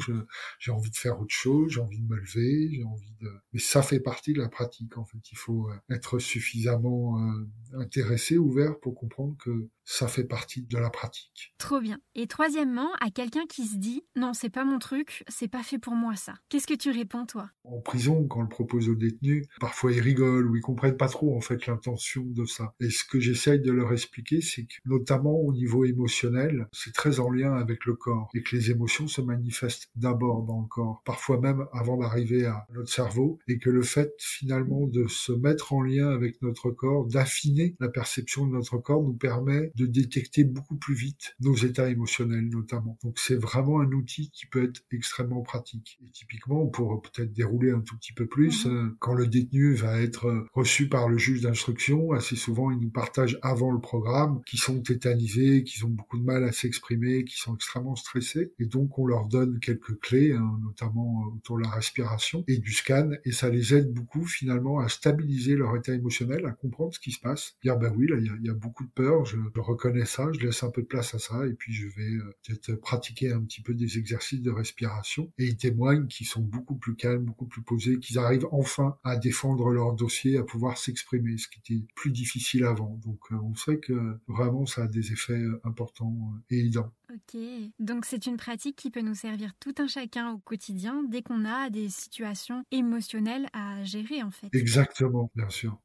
j'ai 0.59 0.71
envie 0.71 0.91
de 0.91 0.97
faire 0.97 1.19
autre 1.19 1.35
chose, 1.35 1.73
j'ai 1.73 1.81
envie 1.81 1.99
de 1.99 2.07
me 2.07 2.17
lever, 2.17 2.71
j'ai 2.71 2.85
envie 2.85 3.15
de. 3.21 3.31
Mais 3.53 3.61
ça 3.61 3.83
fait 3.83 4.01
partie 4.01 4.35
de 4.35 4.41
la 4.41 4.49
pratique. 4.49 4.99
En 4.99 5.05
fait, 5.07 5.19
il 5.31 5.39
faut 5.39 5.71
euh, 5.71 5.95
être 5.95 6.19
suffisamment 6.19 7.19
euh, 7.19 7.49
intéressé, 7.79 8.37
ouvert 8.37 8.79
pour 8.81 8.95
comprendre 8.95 9.37
que 9.39 9.69
ça 9.85 10.09
fait 10.09 10.25
partie 10.25 10.63
de 10.63 10.79
la 10.79 10.91
pratique. 10.91 11.55
Trop 11.59 11.81
bien. 11.81 11.99
Et 12.15 12.27
troisièmement, 12.27 12.93
à 13.01 13.11
quelqu'un 13.11 13.47
qui 13.49 13.67
se 13.67 13.77
dit 13.77 14.03
non, 14.17 14.33
c'est 14.33 14.51
pas 14.51 14.65
mon 14.65 14.79
truc, 14.79 15.25
c'est 15.29 15.49
pas 15.49 15.63
fait 15.63 15.79
pour 15.79 15.95
moi 15.95 16.17
ça. 16.17 16.35
Qu'est-ce 16.49 16.67
que 16.67 16.75
tu 16.75 16.91
réponds 16.91 17.27
toi? 17.27 17.51
En 17.65 17.81
prison, 17.81 18.27
quand 18.27 18.41
on 18.41 18.43
le 18.43 18.49
propose 18.49 18.89
aux 18.89 18.95
détenus, 18.95 19.47
parfois 19.61 19.93
ils 19.93 20.01
rigolent 20.01 20.51
ou 20.51 20.57
ils 20.57 20.63
comprennent 20.63 20.97
pas 20.97 21.09
trop 21.09 21.37
en 21.37 21.41
fait 21.41 21.67
l'intention 21.67 22.25
de 22.27 22.45
ça. 22.45 22.75
Et 22.81 22.91
ce 22.91 23.05
que 23.05 23.21
j'essaye 23.21 23.61
de 23.61 23.73
leur 23.73 23.93
expliquer, 23.93 24.41
c'est 24.41 24.65
que 24.65 24.75
notamment 24.85 25.35
au 25.35 25.53
niveau 25.53 25.85
émotionnel, 25.85 26.69
c'est 26.73 26.93
très 26.93 27.21
en 27.21 27.31
lien 27.31 27.55
avec 27.55 27.85
le 27.87 27.95
corps 27.95 28.29
et 28.35 28.43
que 28.43 28.57
les 28.57 28.71
émotions 28.71 29.09
se 29.09 29.21
manifestent 29.21 29.89
d'abord 29.97 30.43
dans 30.43 30.61
le 30.61 30.67
corps, 30.67 31.03
parfois 31.05 31.41
même 31.41 31.67
avant 31.73 31.97
d'arriver 31.97 32.47
à 32.47 32.67
notre 32.75 32.91
cerveau, 32.91 33.39
et 33.49 33.59
que 33.59 33.71
le 33.71 33.83
fait 33.83 34.13
finalement 34.19 34.87
de 34.87 35.07
se 35.09 35.33
mettre 35.33 35.73
en 35.73 35.83
lien 35.83 36.09
avec 36.09 36.41
notre 36.43 36.71
corps, 36.71 37.07
d'affiner 37.07 37.77
la 37.81 37.89
perception 37.89 38.47
de 38.47 38.53
notre 38.53 38.79
corps, 38.79 39.03
nous 39.03 39.15
permet 39.15 39.72
de 39.75 39.87
détecter 39.87 40.45
beaucoup 40.45 40.77
plus 40.77 40.95
vite 40.95 41.35
nos 41.41 41.55
états 41.55 41.89
émotionnels 41.89 42.49
notamment. 42.49 42.99
Donc 43.03 43.19
c'est 43.19 43.37
vraiment 43.37 43.81
un 43.81 43.91
outil 43.93 44.31
qui 44.31 44.47
peut 44.47 44.65
être 44.65 44.83
extrêmement 44.93 45.43
pratique. 45.43 45.99
Et 46.05 46.11
typiquement, 46.11 46.67
pour 46.67 47.03
peut-être 47.03 47.33
dérouler 47.33 47.71
un 47.71 47.81
tout 47.81 47.97
petit 47.97 48.13
peu 48.13 48.27
plus, 48.27 48.67
mhm. 48.67 48.73
euh, 48.73 48.97
quand 48.99 49.15
le 49.15 49.27
détenu 49.27 49.75
va 49.75 50.01
être 50.01 50.47
reçu 50.53 50.89
par 50.89 51.09
le 51.09 51.19
juge 51.19 51.43
d'instruction, 51.43 52.13
assez 52.13 52.37
souvent 52.37 52.71
il 52.71 52.79
nous 52.79 52.91
partage 52.91 53.39
avant 53.43 53.73
le 53.73 53.81
programme 53.81 54.43
qui 54.47 54.57
sont 54.57 54.81
tétanisés, 54.81 55.65
qui 55.65 55.83
ont 55.85 55.89
beaucoup 55.89 56.19
de 56.19 56.25
mal 56.25 56.45
à 56.45 56.53
s'exprimer, 56.53 57.25
qui 57.25 57.37
sont 57.37 57.55
extrêmement 57.55 57.97
stressés. 57.97 58.53
Et 58.59 58.67
donc 58.67 58.99
on 58.99 59.07
leur 59.07 59.27
donne 59.27 59.59
quelques 59.61 59.99
clés, 60.01 60.33
hein, 60.33 60.59
notamment 60.63 61.25
autour 61.35 61.59
de 61.59 61.63
la 61.63 61.71
respiration 61.71 62.45
et 62.49 62.59
du 62.59 62.73
scan, 62.73 63.11
et 63.25 63.33
ça 63.33 63.49
les 63.49 63.75
aide 63.75 63.93
beaucoup 63.93 64.25
finalement 64.25 64.81
à 64.81 64.89
stabiliser 64.89 65.57
leur 65.57 65.77
état 65.77 65.95
émotionnel, 65.95 66.47
à 66.47 66.53
comprendre 66.53 66.95
ce 66.95 67.01
qui 67.01 67.13
se 67.13 67.21
passe. 67.21 67.57
Dire 67.63 67.79
ben 67.79 67.93
oui, 67.97 68.07
là 68.09 68.17
il 68.19 68.27
y 68.27 68.31
a, 68.31 68.35
y 68.43 68.51
a, 68.51 68.55
beaucoup 68.55 68.85
de 68.85 68.91
peur, 68.91 69.25
je, 69.25 69.37
je 69.55 69.61
reconnais 69.63 70.05
ça, 70.05 70.29
je 70.33 70.41
laisse 70.41 70.63
un 70.63 70.71
peu 70.71 70.83
de 70.83 70.87
place 70.87 71.15
à 71.15 71.19
ça, 71.19 71.47
et 71.47 71.55
puis 71.55 71.73
je 71.73 71.87
vais 71.89 72.11
euh, 72.11 72.37
peut-être 72.47 72.81
pratiquer 72.81 73.33
un 73.33 73.43
petit 73.43 73.63
peu 73.63 73.75
des 73.75 73.99
exercices 73.99 74.43
de 74.43 74.51
respiration. 74.51 75.33
Et 75.39 75.47
ils 75.47 75.57
témoignent 75.57 76.07
qu'ils 76.07 76.27
sont 76.27 76.43
beaucoup 76.43 76.77
plus 76.77 76.95
calmes, 76.95 77.25
beaucoup 77.25 77.47
plus 77.47 77.63
posés, 77.63 77.99
qu'ils 77.99 78.19
arrivent 78.19 78.47
enfin 78.51 78.97
à 79.05 79.17
défendre 79.17 79.71
leur 79.71 79.95
dossier, 79.95 80.39
à 80.39 80.43
pouvoir 80.43 80.79
s'exprimer, 80.79 81.39
ce 81.39 81.49
qui 81.49 81.61
était 81.61 81.85
plus 81.95 82.11
difficile 82.11 82.65
avant. 82.65 83.01
Donc 83.05 83.21
euh, 83.33 83.37
on 83.37 83.55
sait 83.55 83.79
que 83.79 84.19
vraiment 84.29 84.67
ça 84.67 84.85
a 84.85 84.87
des 84.87 85.13
effets 85.13 85.33
euh, 85.33 85.61
importants 85.65 86.17
et 86.51 86.59
évidents. 86.59 86.93
Ok, 87.13 87.41
donc 87.79 88.05
c'est 88.05 88.27
une 88.27 88.37
pratique 88.37 88.77
qui 88.77 88.91
peut 88.91 89.03
nous 89.03 89.15
servir 89.15 89.53
tout 89.61 89.75
un 89.79 89.87
chacun 89.87 90.33
au 90.33 90.39
quotidien 90.39 91.03
dès 91.05 91.23
qu'on 91.23 91.45
a 91.45 91.71
des 91.71 91.89
situations 91.89 92.65
émotionnelles 92.71 93.49
à 93.53 93.85
gérer 93.85 94.23
en 94.23 94.31
fait. 94.31 94.49
Exactement, 94.53 95.31
bien 95.35 95.51
sûr. 95.51 95.79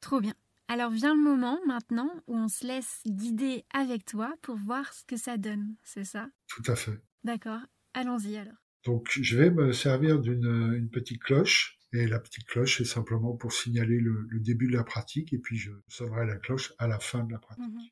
Trop 0.00 0.20
bien. 0.20 0.34
Alors 0.68 0.90
vient 0.90 1.14
le 1.14 1.20
moment 1.20 1.58
maintenant 1.66 2.10
où 2.26 2.36
on 2.36 2.48
se 2.48 2.66
laisse 2.66 3.02
guider 3.06 3.64
avec 3.74 4.04
toi 4.04 4.34
pour 4.42 4.56
voir 4.56 4.92
ce 4.92 5.04
que 5.04 5.16
ça 5.16 5.36
donne, 5.36 5.76
c'est 5.82 6.04
ça? 6.04 6.28
Tout 6.48 6.62
à 6.66 6.76
fait. 6.76 6.98
D'accord, 7.24 7.60
allons-y 7.94 8.36
alors. 8.36 8.54
Donc 8.84 9.08
je 9.10 9.38
vais 9.38 9.50
me 9.50 9.72
servir 9.72 10.18
d'une 10.18 10.88
petite 10.90 11.22
cloche 11.22 11.78
et 11.92 12.06
la 12.06 12.18
petite 12.18 12.46
cloche 12.46 12.78
c'est 12.78 12.84
simplement 12.84 13.36
pour 13.36 13.52
signaler 13.52 14.00
le, 14.00 14.26
début 14.40 14.66
de 14.66 14.76
la 14.76 14.84
pratique 14.84 15.32
et 15.32 15.38
puis 15.38 15.56
je 15.56 15.72
sonnerai 15.88 16.26
la 16.26 16.36
cloche 16.36 16.72
à 16.78 16.88
la 16.88 16.98
fin 16.98 17.22
de 17.24 17.32
la 17.32 17.38
pratique. 17.38 17.64
Mhm. 17.64 17.88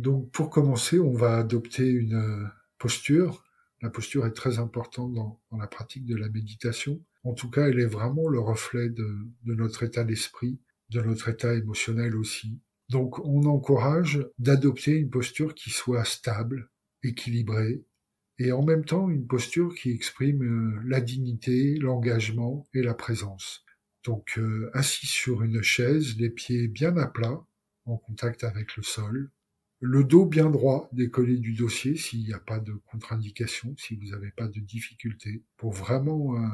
Donc 0.00 0.30
pour 0.30 0.48
commencer, 0.48 0.98
on 0.98 1.12
va 1.12 1.36
adopter 1.36 1.86
une 1.86 2.14
euh, 2.14 2.46
posture. 2.78 3.44
La 3.82 3.90
posture 3.90 4.24
est 4.24 4.32
très 4.32 4.58
importante 4.58 5.12
dans, 5.12 5.38
la 5.58 5.66
pratique 5.66 6.06
de 6.06 6.16
la 6.16 6.30
méditation. 6.30 7.04
En 7.22 7.34
tout 7.34 7.50
cas, 7.50 7.68
elle 7.68 7.80
est 7.80 7.84
vraiment 7.84 8.26
le 8.28 8.40
reflet 8.40 8.88
de, 8.88 9.14
notre 9.44 9.82
état 9.82 10.02
d'esprit, 10.02 10.58
de 10.88 11.02
notre 11.02 11.28
état 11.28 11.52
émotionnel 11.52 12.16
aussi. 12.16 12.58
Donc 12.88 13.18
on 13.26 13.44
encourage 13.44 14.26
d'adopter 14.38 14.92
une 14.92 15.10
posture 15.10 15.54
qui 15.54 15.68
soit 15.68 16.06
stable, 16.06 16.70
équilibrée, 17.02 17.84
et 18.38 18.52
en 18.52 18.64
même 18.64 18.86
temps 18.86 19.10
une 19.10 19.26
posture 19.26 19.74
qui 19.74 19.90
exprime 19.90 20.42
euh, 20.42 20.80
la 20.86 21.02
dignité, 21.02 21.76
l'engagement 21.76 22.66
et 22.72 22.80
la 22.80 22.94
présence. 22.94 23.66
Donc 24.04 24.38
euh, 24.38 24.70
assis 24.72 25.06
sur 25.06 25.42
une 25.42 25.60
chaise, 25.60 26.16
les 26.16 26.30
pieds 26.30 26.68
bien 26.68 26.96
à 26.96 27.06
plat, 27.06 27.44
en 27.84 27.98
contact 27.98 28.44
avec 28.44 28.78
le 28.78 28.82
sol, 28.82 29.30
Le 29.82 30.04
dos 30.04 30.26
bien 30.26 30.50
droit 30.50 30.90
décollé 30.92 31.38
du 31.38 31.54
dossier 31.54 31.96
s'il 31.96 32.22
n'y 32.22 32.34
a 32.34 32.38
pas 32.38 32.60
de 32.60 32.74
contre-indication, 32.84 33.74
si 33.78 33.96
vous 33.96 34.10
n'avez 34.10 34.30
pas 34.30 34.46
de 34.46 34.60
difficulté, 34.60 35.42
pour 35.56 35.72
vraiment 35.72 36.36
euh, 36.36 36.46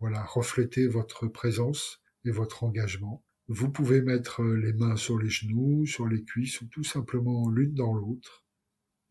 voilà 0.00 0.22
refléter 0.22 0.86
votre 0.86 1.26
présence 1.26 2.02
et 2.26 2.30
votre 2.30 2.62
engagement. 2.62 3.24
Vous 3.48 3.70
pouvez 3.70 4.02
mettre 4.02 4.42
euh, 4.42 4.56
les 4.56 4.74
mains 4.74 4.96
sur 4.96 5.18
les 5.18 5.30
genoux, 5.30 5.86
sur 5.86 6.06
les 6.06 6.24
cuisses 6.24 6.60
ou 6.60 6.66
tout 6.66 6.84
simplement 6.84 7.48
l'une 7.48 7.72
dans 7.72 7.94
l'autre 7.94 8.44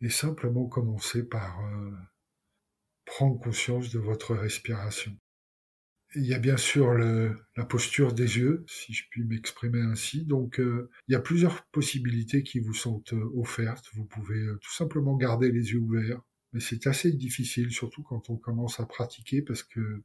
et 0.01 0.09
simplement 0.09 0.67
commencer 0.67 1.23
par 1.23 1.65
euh, 1.65 1.91
prendre 3.05 3.39
conscience 3.39 3.89
de 3.89 3.97
votre 3.97 4.35
respiration. 4.35 5.17
Il 6.15 6.25
y 6.25 6.33
a 6.33 6.39
bien 6.39 6.57
sûr 6.57 6.93
la 6.93 7.65
posture 7.65 8.13
des 8.13 8.37
yeux, 8.37 8.63
si 8.67 8.93
je 8.93 9.03
puis 9.09 9.23
m'exprimer 9.23 9.81
ainsi. 9.81 10.25
Donc, 10.25 10.59
euh, 10.59 10.89
il 11.07 11.13
y 11.13 11.15
a 11.15 11.19
plusieurs 11.19 11.65
possibilités 11.67 12.43
qui 12.43 12.59
vous 12.59 12.73
sont 12.73 13.03
euh, 13.13 13.31
offertes. 13.35 13.89
Vous 13.93 14.05
pouvez 14.05 14.39
euh, 14.39 14.59
tout 14.61 14.73
simplement 14.73 15.15
garder 15.17 15.51
les 15.51 15.71
yeux 15.71 15.79
ouverts, 15.79 16.21
mais 16.51 16.59
c'est 16.59 16.87
assez 16.87 17.11
difficile, 17.11 17.71
surtout 17.71 18.03
quand 18.03 18.29
on 18.29 18.37
commence 18.37 18.79
à 18.79 18.85
pratiquer, 18.85 19.41
parce 19.41 19.63
que 19.63 20.03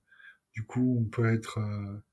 du 0.55 0.65
coup, 0.65 0.99
on 0.99 1.05
peut 1.05 1.27
être 1.27 1.61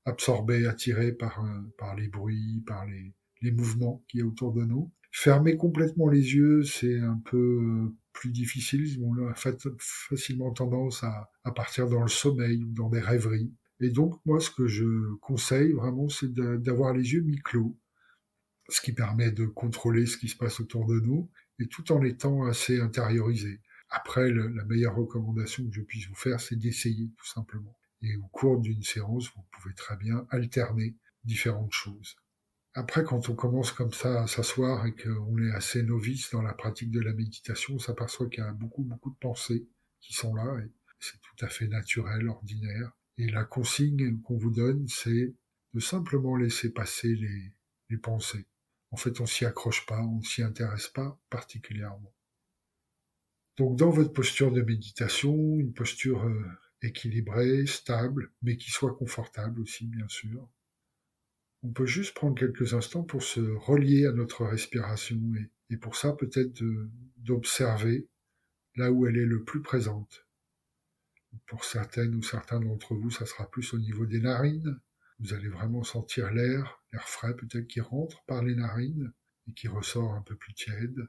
absorbé, 0.04 0.66
attiré 0.66 1.12
par, 1.12 1.44
par 1.78 1.96
les 1.96 2.06
bruits, 2.06 2.62
par 2.66 2.86
les, 2.86 3.12
les 3.40 3.50
mouvements 3.50 4.04
qui 4.08 4.18
y 4.18 4.22
a 4.22 4.26
autour 4.26 4.52
de 4.52 4.62
nous. 4.64 4.92
Fermer 5.10 5.56
complètement 5.56 6.08
les 6.08 6.34
yeux, 6.34 6.62
c'est 6.62 7.00
un 7.00 7.20
peu 7.24 7.90
plus 8.12 8.30
difficile. 8.30 9.02
On 9.02 9.26
a 9.26 9.34
facilement 9.34 10.52
tendance 10.52 11.02
à, 11.02 11.30
à 11.44 11.50
partir 11.50 11.88
dans 11.88 12.02
le 12.02 12.08
sommeil 12.08 12.62
ou 12.62 12.72
dans 12.72 12.90
des 12.90 13.00
rêveries. 13.00 13.52
Et 13.80 13.90
donc, 13.90 14.18
moi, 14.24 14.40
ce 14.40 14.50
que 14.50 14.66
je 14.66 15.14
conseille 15.16 15.72
vraiment, 15.72 16.08
c'est 16.08 16.32
d'avoir 16.32 16.94
les 16.94 17.12
yeux 17.12 17.22
mi-clos, 17.22 17.78
ce 18.68 18.80
qui 18.80 18.92
permet 18.92 19.30
de 19.30 19.46
contrôler 19.46 20.06
ce 20.06 20.16
qui 20.16 20.28
se 20.28 20.36
passe 20.36 20.60
autour 20.60 20.86
de 20.86 20.98
nous, 21.00 21.30
et 21.58 21.68
tout 21.68 21.92
en 21.92 22.02
étant 22.02 22.46
assez 22.46 22.80
intériorisé. 22.80 23.60
Après, 23.90 24.30
la 24.30 24.64
meilleure 24.64 24.96
recommandation 24.96 25.64
que 25.68 25.74
je 25.74 25.82
puisse 25.82 26.08
vous 26.08 26.14
faire, 26.14 26.40
c'est 26.40 26.56
d'essayer, 26.56 27.10
tout 27.16 27.26
simplement. 27.26 27.78
Et 28.02 28.16
au 28.16 28.26
cours 28.28 28.60
d'une 28.60 28.82
séance, 28.82 29.30
vous 29.34 29.44
pouvez 29.52 29.74
très 29.74 29.96
bien 29.96 30.26
alterner 30.30 30.96
différentes 31.24 31.72
choses. 31.72 32.16
Après, 32.74 33.04
quand 33.04 33.30
on 33.30 33.34
commence 33.34 33.72
comme 33.72 33.92
ça 33.92 34.22
à 34.22 34.26
s'asseoir 34.26 34.84
et 34.86 34.94
qu'on 34.94 35.38
est 35.38 35.52
assez 35.52 35.82
novice 35.82 36.30
dans 36.30 36.42
la 36.42 36.52
pratique 36.52 36.90
de 36.90 37.00
la 37.00 37.14
méditation, 37.14 37.76
on 37.76 37.78
s'aperçoit 37.78 38.28
qu'il 38.28 38.44
y 38.44 38.46
a 38.46 38.52
beaucoup, 38.52 38.82
beaucoup 38.82 39.10
de 39.10 39.18
pensées 39.18 39.66
qui 40.00 40.12
sont 40.12 40.34
là, 40.34 40.58
et 40.60 40.70
c'est 41.00 41.20
tout 41.20 41.44
à 41.44 41.48
fait 41.48 41.68
naturel, 41.68 42.28
ordinaire. 42.28 42.92
Et 43.18 43.28
la 43.28 43.44
consigne 43.44 44.20
qu'on 44.22 44.36
vous 44.36 44.50
donne, 44.50 44.86
c'est 44.88 45.34
de 45.74 45.80
simplement 45.80 46.36
laisser 46.36 46.72
passer 46.72 47.14
les, 47.14 47.98
pensées. 47.98 48.46
En 48.90 48.96
fait, 48.96 49.20
on 49.20 49.26
s'y 49.26 49.44
accroche 49.44 49.86
pas, 49.86 50.00
on 50.00 50.18
ne 50.18 50.22
s'y 50.22 50.42
intéresse 50.42 50.88
pas 50.88 51.18
particulièrement. 51.30 52.14
Donc, 53.56 53.78
dans 53.78 53.90
votre 53.90 54.12
posture 54.12 54.52
de 54.52 54.60
méditation, 54.60 55.34
une 55.58 55.72
posture 55.72 56.24
euh, 56.24 56.44
équilibrée, 56.82 57.66
stable, 57.66 58.32
mais 58.42 58.56
qui 58.56 58.70
soit 58.70 58.94
confortable 58.94 59.60
aussi, 59.60 59.86
bien 59.86 60.08
sûr. 60.08 60.48
On 61.62 61.72
peut 61.72 61.86
juste 61.86 62.14
prendre 62.14 62.38
quelques 62.38 62.74
instants 62.74 63.02
pour 63.02 63.22
se 63.22 63.40
relier 63.40 64.06
à 64.06 64.12
notre 64.12 64.44
respiration 64.44 65.20
et 65.70 65.76
pour 65.76 65.96
ça 65.96 66.12
peut-être 66.12 66.62
d'observer 67.16 68.08
là 68.76 68.92
où 68.92 69.06
elle 69.06 69.16
est 69.16 69.26
le 69.26 69.42
plus 69.42 69.62
présente. 69.62 70.25
Pour 71.46 71.64
certaines 71.64 72.14
ou 72.14 72.22
certains 72.22 72.60
d'entre 72.60 72.94
vous, 72.94 73.10
ça 73.10 73.26
sera 73.26 73.50
plus 73.50 73.74
au 73.74 73.78
niveau 73.78 74.06
des 74.06 74.20
narines. 74.20 74.80
Vous 75.18 75.32
allez 75.32 75.48
vraiment 75.48 75.82
sentir 75.82 76.30
l'air, 76.32 76.82
l'air 76.92 77.08
frais 77.08 77.34
peut-être 77.34 77.66
qui 77.66 77.80
rentre 77.80 78.24
par 78.26 78.42
les 78.42 78.54
narines 78.54 79.12
et 79.48 79.52
qui 79.52 79.68
ressort 79.68 80.14
un 80.14 80.22
peu 80.22 80.36
plus 80.36 80.54
tiède. 80.54 81.08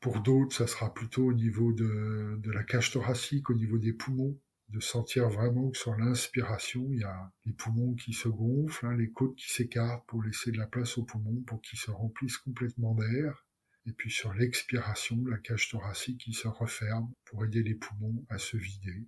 Pour 0.00 0.20
d'autres, 0.20 0.54
ça 0.54 0.66
sera 0.66 0.92
plutôt 0.92 1.26
au 1.26 1.32
niveau 1.32 1.72
de, 1.72 2.40
la 2.44 2.62
cage 2.62 2.92
thoracique, 2.92 3.50
au 3.50 3.54
niveau 3.54 3.78
des 3.78 3.92
poumons, 3.92 4.38
de 4.68 4.80
sentir 4.80 5.28
vraiment 5.28 5.70
que 5.70 5.78
sur 5.78 5.96
l'inspiration, 5.96 6.86
il 6.92 7.00
y 7.00 7.04
a 7.04 7.32
les 7.44 7.52
poumons 7.52 7.94
qui 7.94 8.12
se 8.12 8.28
gonflent, 8.28 8.86
hein, 8.86 8.96
les 8.96 9.10
côtes 9.10 9.36
qui 9.36 9.50
s'écartent 9.50 10.06
pour 10.06 10.22
laisser 10.22 10.52
de 10.52 10.58
la 10.58 10.66
place 10.66 10.98
aux 10.98 11.04
poumons, 11.04 11.42
pour 11.46 11.60
qu'ils 11.62 11.78
se 11.78 11.90
remplissent 11.90 12.38
complètement 12.38 12.94
d'air. 12.94 13.45
Et 13.86 13.92
puis 13.92 14.10
sur 14.10 14.34
l'expiration, 14.34 15.24
la 15.26 15.38
cage 15.38 15.68
thoracique 15.68 16.18
qui 16.18 16.32
se 16.32 16.48
referme 16.48 17.12
pour 17.24 17.44
aider 17.44 17.62
les 17.62 17.76
poumons 17.76 18.26
à 18.28 18.38
se 18.38 18.56
vider. 18.56 19.06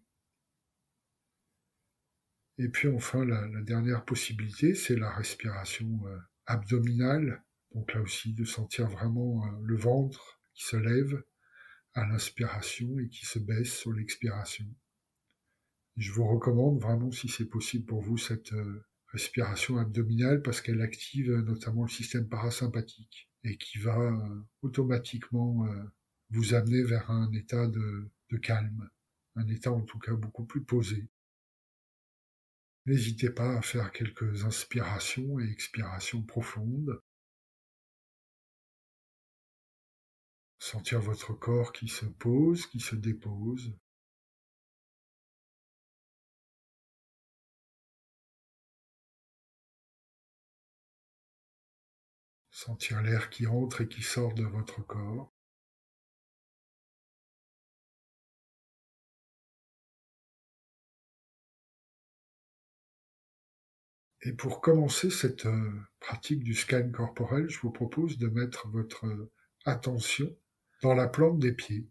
Et 2.59 2.69
puis 2.69 2.89
enfin, 2.89 3.25
la, 3.25 3.63
dernière 3.63 4.05
possibilité, 4.05 4.75
c'est 4.75 4.97
la 4.97 5.13
respiration 5.13 6.07
euh, 6.07 6.19
abdominale. 6.47 7.45
Donc 7.75 7.93
là 7.93 8.01
aussi, 8.01 8.35
de 8.35 8.45
sentir 8.45 8.89
vraiment 8.89 9.45
euh, 9.47 9.51
le 9.63 9.77
ventre 9.77 10.41
qui 10.55 10.65
se 10.65 10.77
lève 10.77 11.25
à 11.95 12.07
l'inspiration 12.07 12.99
et 13.01 13.09
qui 13.09 13.27
se 13.27 13.41
baisse 13.41 13.73
sur 13.73 13.93
l'expiration. 13.93 14.65
Je 15.97 16.13
vous 16.13 16.27
recommande 16.27 16.81
vraiment, 16.81 17.11
si 17.11 17.29
c'est 17.29 17.49
possible 17.49 17.85
pour 17.85 18.01
vous, 18.01 18.17
cette 18.19 18.53
euh, 18.53 18.85
respiration 19.09 19.79
abdominale 19.79 20.41
parce 20.43 20.61
qu'elle 20.61 20.83
active 20.83 21.33
notamment 21.33 21.83
le 21.83 21.91
système 21.91 22.29
parasympathique 22.29 23.28
et 23.45 23.57
qui 23.57 23.78
va 23.78 23.99
euh, 23.99 24.42
automatiquement 24.62 25.66
euh, 25.66 25.85
vous 26.30 26.54
amener 26.54 26.83
vers 26.83 27.11
un 27.11 27.33
état 27.33 27.66
de, 27.66 28.11
de 28.30 28.37
calme, 28.37 28.88
un 29.37 29.47
état 29.49 29.73
en 29.73 29.83
tout 29.83 29.99
cas 29.99 30.14
beaucoup 30.14 30.45
plus 30.45 30.62
posé. 30.62 31.09
N'hésitez 32.87 33.30
pas 33.30 33.57
à 33.59 33.62
faire 33.62 33.92
quelques 33.92 34.45
inspirations 34.45 35.38
et 35.38 35.50
expirations 35.50 36.23
profondes. 36.23 37.02
Sentir 40.59 41.00
votre 41.00 41.35
corps 41.35 41.73
qui 41.73 41.88
se 41.88 42.07
pose, 42.07 42.66
qui 42.66 42.80
se 42.80 42.97
dépose. 42.97 43.76
Sentir 52.59 53.00
l'air 53.03 53.31
qui 53.31 53.47
entre 53.47 53.83
et 53.83 53.88
qui 53.88 54.03
sort 54.03 54.35
de 54.35 54.43
votre 54.43 54.85
corps. 54.85 55.33
Et 64.23 64.33
pour 64.33 64.61
commencer 64.61 65.09
cette 65.09 65.47
euh, 65.47 65.71
pratique 66.00 66.43
du 66.43 66.55
scan 66.55 66.91
corporel, 66.91 67.49
je 67.49 67.61
vous 67.61 67.71
propose 67.71 68.19
de 68.19 68.27
mettre 68.27 68.67
votre 68.67 69.07
attention 69.65 70.37
dans 70.83 70.95
la 70.95 71.07
plante 71.07 71.38
des 71.38 71.53
pieds. 71.53 71.88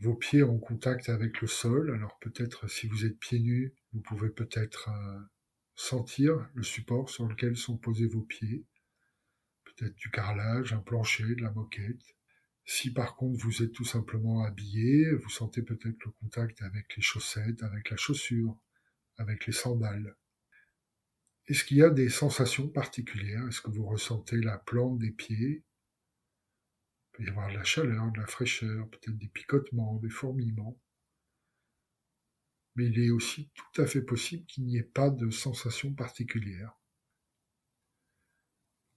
Vos 0.00 0.16
pieds 0.16 0.42
en 0.42 0.58
contact 0.58 1.08
avec 1.08 1.40
le 1.40 1.46
sol, 1.46 1.94
alors 1.94 2.18
peut-être 2.18 2.68
si 2.68 2.88
vous 2.88 3.04
êtes 3.04 3.20
pieds 3.20 3.38
nus, 3.38 3.72
vous 3.92 4.00
pouvez 4.00 4.30
peut-être 4.30 4.88
euh, 4.88 5.20
sentir 5.76 6.50
le 6.54 6.64
support 6.64 7.08
sur 7.08 7.28
lequel 7.28 7.56
sont 7.56 7.78
posés 7.78 8.08
vos 8.08 8.22
pieds 8.22 8.66
peut-être 9.76 9.94
du 9.96 10.10
carrelage, 10.10 10.72
un 10.72 10.80
plancher, 10.80 11.34
de 11.34 11.42
la 11.42 11.50
moquette. 11.50 12.16
Si 12.64 12.92
par 12.92 13.14
contre 13.14 13.44
vous 13.44 13.62
êtes 13.62 13.72
tout 13.72 13.84
simplement 13.84 14.42
habillé, 14.42 15.12
vous 15.14 15.30
sentez 15.30 15.62
peut-être 15.62 16.04
le 16.04 16.10
contact 16.12 16.62
avec 16.62 16.96
les 16.96 17.02
chaussettes, 17.02 17.62
avec 17.62 17.90
la 17.90 17.96
chaussure, 17.96 18.58
avec 19.18 19.46
les 19.46 19.52
sandales. 19.52 20.16
Est-ce 21.46 21.64
qu'il 21.64 21.76
y 21.76 21.82
a 21.82 21.90
des 21.90 22.08
sensations 22.08 22.68
particulières? 22.68 23.46
Est-ce 23.46 23.60
que 23.60 23.70
vous 23.70 23.86
ressentez 23.86 24.38
la 24.38 24.58
plante 24.58 24.98
des 24.98 25.12
pieds? 25.12 25.64
Il 25.64 27.12
peut 27.12 27.24
y 27.24 27.28
avoir 27.28 27.48
de 27.48 27.54
la 27.54 27.64
chaleur, 27.64 28.10
de 28.10 28.18
la 28.18 28.26
fraîcheur, 28.26 28.88
peut-être 28.90 29.16
des 29.16 29.28
picotements, 29.28 29.96
des 29.98 30.10
fourmillements. 30.10 30.76
Mais 32.74 32.86
il 32.86 32.98
est 32.98 33.10
aussi 33.10 33.50
tout 33.54 33.80
à 33.80 33.86
fait 33.86 34.02
possible 34.02 34.44
qu'il 34.46 34.64
n'y 34.64 34.76
ait 34.76 34.82
pas 34.82 35.08
de 35.08 35.30
sensations 35.30 35.94
particulières 35.94 36.76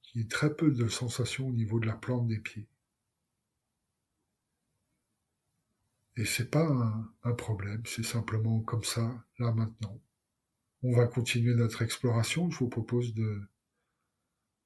qu'il 0.10 0.22
y 0.22 0.24
ait 0.24 0.28
très 0.28 0.56
peu 0.56 0.72
de 0.72 0.88
sensations 0.88 1.48
au 1.48 1.52
niveau 1.52 1.80
de 1.80 1.86
la 1.86 1.96
plante 1.96 2.28
des 2.28 2.40
pieds. 2.40 2.68
Et 6.16 6.26
c'est 6.26 6.50
pas 6.50 6.68
un, 7.24 7.34
problème, 7.34 7.82
c'est 7.86 8.04
simplement 8.04 8.60
comme 8.62 8.84
ça, 8.84 9.24
là 9.38 9.54
maintenant. 9.54 10.02
On 10.82 10.94
va 10.94 11.08
continuer 11.08 11.54
notre 11.54 11.82
exploration. 11.82 12.50
Je 12.50 12.60
vous 12.60 12.70
propose 12.70 13.14
de, 13.14 13.42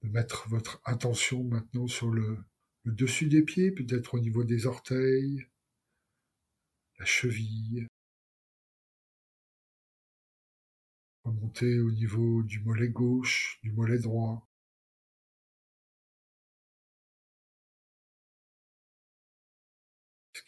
mettre 0.03 0.49
votre 0.49 0.81
attention 0.83 1.43
maintenant 1.43 1.87
sur 1.87 2.11
le, 2.11 2.37
le 2.83 2.91
dessus 2.91 3.27
des 3.27 3.43
pieds, 3.43 3.71
peut-être 3.71 4.15
au 4.15 4.19
niveau 4.19 4.43
des 4.43 4.65
orteils, 4.65 5.47
la 6.99 7.05
cheville, 7.05 7.87
remonter 11.23 11.79
au 11.79 11.91
niveau 11.91 12.43
du 12.43 12.59
mollet 12.59 12.89
gauche, 12.89 13.59
du 13.63 13.71
mollet 13.71 13.99
droit, 13.99 14.47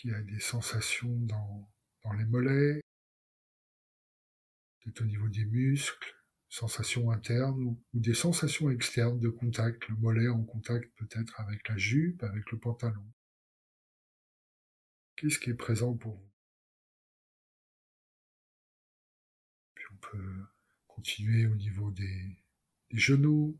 Il 0.05 0.12
y 0.12 0.13
a 0.13 0.21
des 0.21 0.39
sensations 0.39 1.17
dans, 1.21 1.67
les 2.15 2.25
mollets, 2.25 2.79
peut-être 4.79 5.01
au 5.01 5.05
niveau 5.05 5.27
des 5.29 5.45
muscles, 5.45 6.15
sensations 6.47 7.09
internes 7.09 7.59
ou, 7.63 7.83
des 7.95 8.13
sensations 8.13 8.69
externes 8.69 9.19
de 9.19 9.29
contact, 9.29 9.88
le 9.88 9.95
mollet 9.95 10.27
en 10.27 10.43
contact 10.43 10.93
peut-être 10.97 11.39
avec 11.39 11.67
la 11.67 11.77
jupe, 11.77 12.21
avec 12.21 12.51
le 12.51 12.59
pantalon. 12.59 13.03
Qu'est-ce 15.15 15.39
qui 15.39 15.50
est 15.50 15.55
présent 15.55 15.97
pour 15.97 16.17
vous? 16.17 16.31
Puis 19.74 19.85
on 19.91 19.97
peut 19.97 20.45
continuer 20.85 21.47
au 21.47 21.55
niveau 21.55 21.89
des, 21.89 22.43
des 22.91 23.00
genoux, 23.00 23.59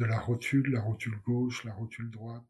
de 0.00 0.04
la 0.04 0.18
rotule, 0.18 0.68
la 0.72 0.80
rotule 0.80 1.20
gauche, 1.20 1.62
la 1.62 1.74
rotule 1.74 2.10
droite. 2.10 2.44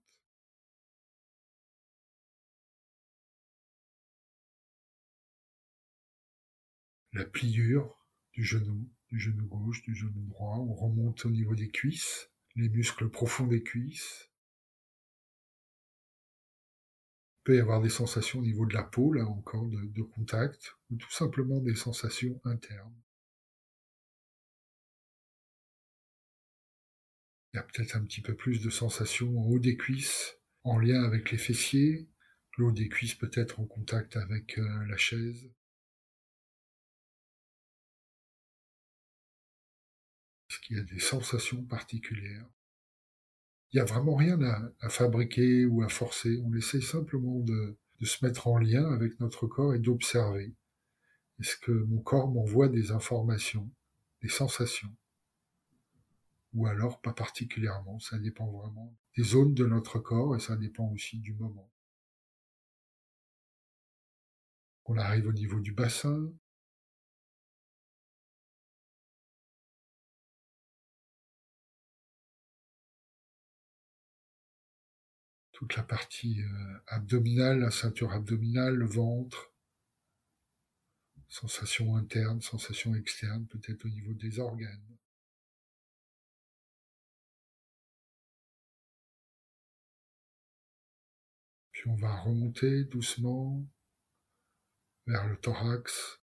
La 7.16 7.24
pliure 7.24 7.96
du 8.34 8.44
genou, 8.44 8.90
du 9.08 9.18
genou 9.18 9.46
gauche, 9.46 9.80
du 9.80 9.94
genou 9.94 10.26
droit. 10.26 10.58
On 10.58 10.74
remonte 10.74 11.24
au 11.24 11.30
niveau 11.30 11.54
des 11.54 11.70
cuisses, 11.70 12.30
les 12.56 12.68
muscles 12.68 13.08
profonds 13.08 13.46
des 13.46 13.62
cuisses. 13.62 14.30
Il 17.38 17.44
peut 17.44 17.56
y 17.56 17.60
avoir 17.60 17.80
des 17.80 17.88
sensations 17.88 18.40
au 18.40 18.42
niveau 18.42 18.66
de 18.66 18.74
la 18.74 18.82
peau, 18.82 19.14
là 19.14 19.24
encore, 19.24 19.66
de, 19.66 19.86
de 19.86 20.02
contact, 20.02 20.76
ou 20.90 20.96
tout 20.96 21.10
simplement 21.10 21.58
des 21.60 21.74
sensations 21.74 22.38
internes. 22.44 23.00
Il 27.54 27.56
y 27.56 27.60
a 27.60 27.62
peut-être 27.62 27.96
un 27.96 28.04
petit 28.04 28.20
peu 28.20 28.34
plus 28.34 28.60
de 28.60 28.68
sensations 28.68 29.38
en 29.38 29.46
haut 29.46 29.58
des 29.58 29.78
cuisses, 29.78 30.36
en 30.64 30.78
lien 30.78 31.02
avec 31.02 31.30
les 31.30 31.38
fessiers. 31.38 32.10
Le 32.58 32.66
haut 32.66 32.72
des 32.72 32.90
cuisses 32.90 33.14
peut 33.14 33.30
être 33.32 33.58
en 33.58 33.64
contact 33.64 34.18
avec 34.18 34.58
euh, 34.58 34.84
la 34.84 34.98
chaise. 34.98 35.50
Y 40.70 40.78
a 40.78 40.82
des 40.82 40.98
sensations 40.98 41.62
particulières 41.64 42.46
Il 43.72 43.76
n'y 43.76 43.80
a 43.80 43.84
vraiment 43.84 44.16
rien 44.16 44.40
à, 44.42 44.88
fabriquer 44.88 45.64
ou 45.66 45.82
à 45.82 45.88
forcer. 45.88 46.40
On 46.44 46.52
essaie 46.54 46.80
simplement 46.80 47.40
de 47.40 47.76
se 48.02 48.24
mettre 48.24 48.48
en 48.48 48.58
lien 48.58 48.90
avec 48.92 49.20
notre 49.20 49.46
corps 49.46 49.74
et 49.74 49.78
d'observer. 49.78 50.54
Est-ce 51.40 51.56
que 51.56 51.72
mon 51.72 52.00
corps 52.00 52.28
m'envoie 52.28 52.68
des 52.68 52.92
informations, 52.92 53.70
des 54.22 54.28
sensations? 54.28 54.94
Ou 56.54 56.66
alors 56.66 57.00
pas 57.02 57.12
particulièrement. 57.12 57.98
Ça 58.00 58.18
dépend 58.18 58.50
vraiment 58.50 58.96
des 59.16 59.22
zones 59.22 59.54
de 59.54 59.66
notre 59.66 59.98
corps 59.98 60.34
et 60.34 60.40
ça 60.40 60.56
dépend 60.56 60.90
aussi 60.92 61.18
du 61.18 61.34
moment. 61.34 61.70
On 64.86 64.96
arrive 64.96 65.26
au 65.26 65.32
niveau 65.32 65.60
du 65.60 65.72
bassin. 65.72 66.32
Toute 75.56 75.74
la 75.74 75.82
partie 75.82 76.42
euh, 76.42 76.78
abdominale, 76.86 77.60
la 77.60 77.70
ceinture 77.70 78.12
abdominale, 78.12 78.74
le 78.74 78.84
ventre, 78.84 79.54
sensations 81.28 81.96
internes, 81.96 82.42
sensations 82.42 82.94
externes, 82.94 83.46
peut-être 83.46 83.86
au 83.86 83.88
niveau 83.88 84.12
des 84.12 84.38
organes. 84.38 84.98
Puis 91.72 91.88
on 91.88 91.96
va 91.96 92.20
remonter 92.20 92.84
doucement 92.84 93.66
vers 95.06 95.26
le 95.26 95.38
thorax. 95.38 96.20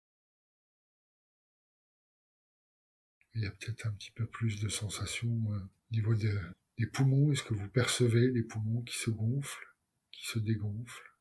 Il 3.34 3.42
y 3.42 3.46
a 3.46 3.50
peut-être 3.50 3.86
un 3.88 3.92
petit 3.94 4.12
peu 4.12 4.26
plus 4.26 4.60
de 4.60 4.68
sensation 4.68 5.26
euh, 5.26 5.58
au 5.58 5.94
niveau 5.96 6.14
des 6.78 6.86
poumons. 6.86 7.32
Est-ce 7.32 7.42
que 7.42 7.54
vous 7.54 7.68
percevez 7.68 8.30
les 8.30 8.42
poumons 8.42 8.82
qui 8.82 8.96
se 8.96 9.10
gonflent, 9.10 9.76
qui 10.12 10.26
se 10.26 10.38
dégonflent? 10.38 11.14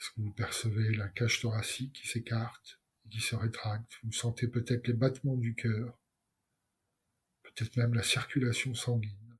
Est-ce 0.00 0.10
que 0.10 0.20
vous 0.20 0.32
percevez 0.32 0.94
la 0.94 1.08
cage 1.08 1.40
thoracique 1.40 1.92
qui 1.92 2.06
s'écarte 2.06 2.80
et 3.04 3.08
qui 3.08 3.20
se 3.20 3.34
rétracte? 3.34 3.98
Vous 4.04 4.12
sentez 4.12 4.46
peut-être 4.46 4.86
les 4.86 4.94
battements 4.94 5.36
du 5.36 5.54
cœur, 5.54 5.98
peut-être 7.42 7.76
même 7.76 7.94
la 7.94 8.02
circulation 8.02 8.74
sanguine. 8.74 9.38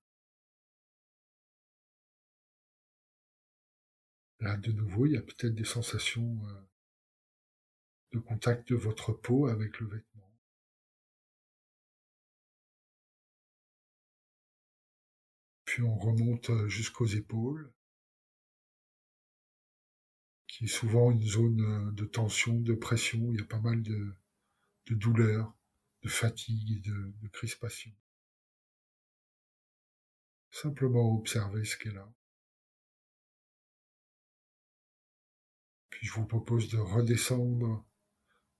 Là, 4.40 4.56
de 4.56 4.70
nouveau, 4.70 5.06
il 5.06 5.12
y 5.12 5.16
a 5.16 5.22
peut-être 5.22 5.54
des 5.54 5.64
sensations 5.64 6.46
euh, 6.48 6.60
de 8.12 8.18
contact 8.20 8.68
de 8.68 8.76
votre 8.76 9.12
peau 9.12 9.48
avec 9.48 9.80
le 9.80 9.88
vêtement. 9.88 10.27
Puis 15.78 15.86
on 15.86 15.96
remonte 15.96 16.50
euh, 16.50 16.68
jusqu'aux 16.68 17.06
épaules, 17.06 17.72
qui 20.48 20.64
est 20.64 20.66
souvent 20.66 21.12
une 21.12 21.22
zone 21.22 21.60
euh, 21.60 21.92
de 21.92 22.04
tension, 22.04 22.58
de 22.58 22.74
pression. 22.74 23.30
Il 23.30 23.38
y 23.38 23.40
a 23.40 23.44
pas 23.44 23.60
mal 23.60 23.80
de, 23.84 24.12
de 24.86 24.94
douleur, 24.96 25.56
de 26.02 26.08
fatigue 26.08 26.78
et 26.78 26.80
de, 26.80 27.28
crispation. 27.28 27.92
Simplement 30.50 31.16
observer 31.16 31.64
ce 31.64 31.76
qu'est 31.76 31.92
là. 31.92 32.12
Puis 35.90 36.08
je 36.08 36.12
vous 36.12 36.26
propose 36.26 36.68
de 36.70 36.78
redescendre 36.78 37.86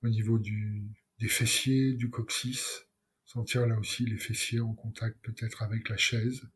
au 0.04 0.08
niveau 0.08 0.38
des 0.38 1.28
fessiers, 1.28 1.94
du 1.94 2.10
coccyx, 2.10 2.86
sentir 3.24 3.66
là 3.66 3.76
aussi 3.76 4.06
les 4.06 4.18
fessiers 4.18 4.60
en 4.60 4.72
contact 4.72 5.18
peut-être 5.24 5.64
avec 5.64 5.88
la 5.88 5.96
chaise. 5.96 6.48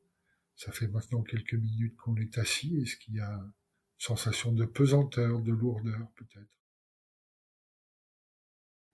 Ça 0.57 0.73
fait 0.73 0.89
maintenant 0.89 1.23
quelques 1.23 1.55
minutes 1.55 1.97
qu'on 1.97 2.17
est 2.17 2.39
assis. 2.39 2.77
Est-ce 2.81 2.97
qu'il 2.97 3.15
y 3.15 3.21
a 3.21 3.33
une 3.33 3.53
sensation 3.99 4.53
de 4.53 4.65
pesanteur, 4.65 5.41
de 5.41 5.53
lourdeur 5.53 6.11
peut-être? 6.13 6.59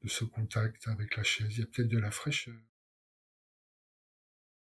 De 0.02 0.08
ce 0.08 0.24
contact 0.24 0.86
avec 0.88 1.16
la 1.16 1.24
chaise, 1.24 1.52
il 1.52 1.60
y 1.60 1.62
a 1.62 1.66
peut-être 1.66 1.88
de 1.88 1.98
la 1.98 2.10
fraîcheur. 2.10 2.60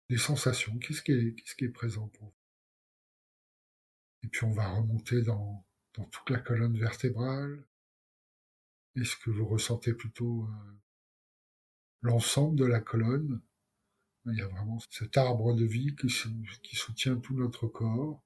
Des 0.10 0.18
sensations, 0.18 0.78
qu'est-ce 0.80 1.02
qui 1.02 1.14
est, 1.14 1.64
est 1.64 1.70
présent 1.70 2.08
pour 2.10 2.28
vous? 2.28 2.36
Et 4.24 4.28
puis 4.28 4.44
on 4.44 4.52
va 4.52 4.70
remonter 4.70 5.22
dans 5.22 5.66
dans 5.96 6.06
toute 6.06 6.30
la 6.30 6.40
colonne 6.40 6.78
vertébrale 6.78 7.64
Est-ce 8.96 9.16
que 9.18 9.30
vous 9.30 9.46
ressentez 9.46 9.94
plutôt 9.94 10.46
euh, 10.46 10.74
l'ensemble 12.02 12.58
de 12.58 12.66
la 12.66 12.80
colonne? 12.80 13.42
Il 14.26 14.38
y 14.38 14.42
a 14.42 14.48
vraiment 14.48 14.80
cet 14.90 15.18
arbre 15.18 15.54
de 15.54 15.66
vie 15.66 15.96
qui, 15.96 16.76
soutient 16.76 17.18
tout 17.18 17.36
notre 17.36 17.68
corps. 17.68 18.24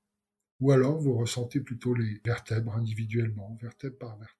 Ou 0.59 0.71
alors 0.71 0.99
vous 0.99 1.15
ressentez 1.15 1.59
plutôt 1.59 1.93
les 1.93 2.21
vertèbres 2.23 2.75
individuellement, 2.75 3.57
vertèbre 3.61 3.97
par 3.97 4.17
vertèbre. 4.17 4.37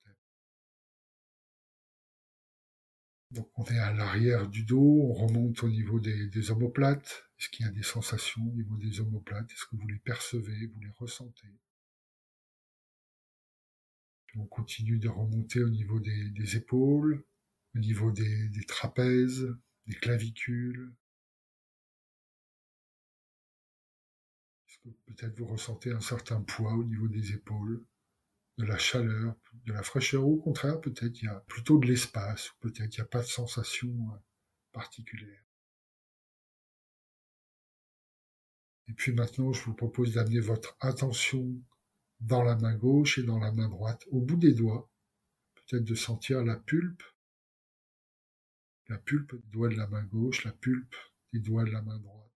Donc 3.32 3.50
on 3.56 3.63
est 3.65 3.80
à 3.80 3.91
l'arrière 3.93 4.48
du 4.48 4.63
dos, 4.63 5.02
on 5.10 5.13
remonte 5.13 5.63
au 5.63 5.70
niveau 5.70 6.00
des, 6.00 6.52
omoplates. 6.52 7.26
Est-ce 7.39 7.50
qu'il 7.50 7.65
y 7.65 7.70
a 7.70 7.72
des 7.72 7.84
sensations 7.84 8.41
au 8.48 8.52
niveau 8.52 8.78
des 8.78 9.00
omoplates? 9.00 9.52
Est-ce 9.52 9.65
que 9.65 9.76
vous 9.76 9.88
les 9.88 10.00
percevez, 10.00 10.67
vous 10.67 10.80
les 10.80 10.91
ressentez? 10.98 11.48
On 14.36 14.46
continue 14.46 15.00
de 15.00 15.10
remonter 15.10 15.63
au 15.63 15.70
niveau 15.70 16.00
des, 16.00 16.56
épaules, 16.56 17.26
au 17.76 17.80
niveau 17.80 18.12
des 18.12 18.65
trapèzes, 18.67 19.48
des 19.88 19.96
clavicules. 19.96 20.93
Peut-être 25.06 25.38
vous 25.38 25.47
ressentez 25.47 25.91
un 25.91 26.02
certain 26.02 26.41
poids 26.41 26.73
au 26.73 26.84
niveau 26.84 27.08
des 27.08 27.34
épaules, 27.34 27.84
de 28.58 28.65
la 28.65 28.78
chaleur, 28.78 29.36
de 29.65 29.73
la 29.73 29.84
fraîcheur, 29.84 30.26
au 30.26 30.38
contraire, 30.38 30.82
peut-être 30.82 31.21
il 31.21 31.26
y 31.26 31.30
a 31.30 31.39
plutôt 31.47 31.78
de 31.78 31.88
l'espace, 31.88 32.52
ou 32.52 32.56
peut-être 32.62 32.95
il 32.95 33.00
n'y 33.00 33.06
a 33.06 33.08
pas 33.08 33.21
de 33.21 33.28
sensation 33.28 33.89
euh, 33.89 34.17
particulière. 34.71 35.43
Et 38.88 38.93
puis 38.93 39.13
maintenant, 39.13 39.52
je 39.54 39.63
vous 39.63 39.73
propose 39.73 40.13
d'amener 40.13 40.39
votre 40.39 40.76
attention 40.80 41.62
dans 42.19 42.41
la 42.41 42.56
main 42.56 42.76
gauche 42.76 43.17
et 43.17 43.23
dans 43.23 43.39
la 43.39 43.52
main 43.52 43.69
droite, 43.69 44.06
au 44.12 44.21
bout 44.21 44.38
des 44.38 44.54
doigts, 44.54 44.89
peut-être 45.56 45.84
de 45.84 45.95
sentir 45.95 46.43
la 46.43 46.56
pulpe, 46.56 47.04
la 48.88 48.97
pulpe 48.97 49.36
des 49.36 49.50
doigts 49.50 49.69
de 49.69 49.76
la 49.76 49.88
main 49.88 50.04
gauche, 50.04 50.45
la 50.45 50.54
pulpe 50.54 50.95
des 51.34 51.39
doigts 51.39 51.65
de 51.65 51.71
la 51.71 51.82
main 51.82 52.00
droite. 52.00 52.27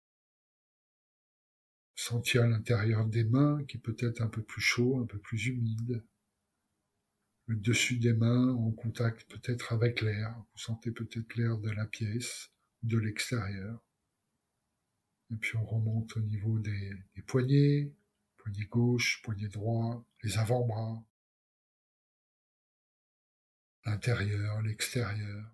Sentir 2.03 2.47
l'intérieur 2.47 3.05
des 3.05 3.23
mains 3.23 3.63
qui 3.65 3.77
peut 3.77 3.95
être 3.99 4.23
un 4.23 4.27
peu 4.27 4.41
plus 4.41 4.59
chaud, 4.59 4.99
un 5.03 5.05
peu 5.05 5.19
plus 5.19 5.45
humide. 5.45 6.03
Le 7.45 7.55
dessus 7.55 7.99
des 7.99 8.13
mains 8.13 8.55
en 8.55 8.71
contact 8.71 9.29
peut-être 9.29 9.71
avec 9.71 10.01
l'air. 10.01 10.35
Vous 10.35 10.57
sentez 10.57 10.89
peut-être 10.89 11.35
l'air 11.35 11.59
de 11.59 11.69
la 11.69 11.85
pièce, 11.85 12.49
de 12.81 12.97
l'extérieur. 12.97 13.85
Et 15.31 15.35
puis 15.35 15.55
on 15.57 15.63
remonte 15.63 16.17
au 16.17 16.21
niveau 16.21 16.57
des, 16.57 16.91
des 17.15 17.21
poignets, 17.21 17.93
poignet 18.37 18.65
gauche, 18.65 19.21
poignet 19.21 19.49
droit, 19.49 20.03
les 20.23 20.39
avant-bras, 20.39 21.03
l'intérieur, 23.85 24.59
l'extérieur. 24.63 25.53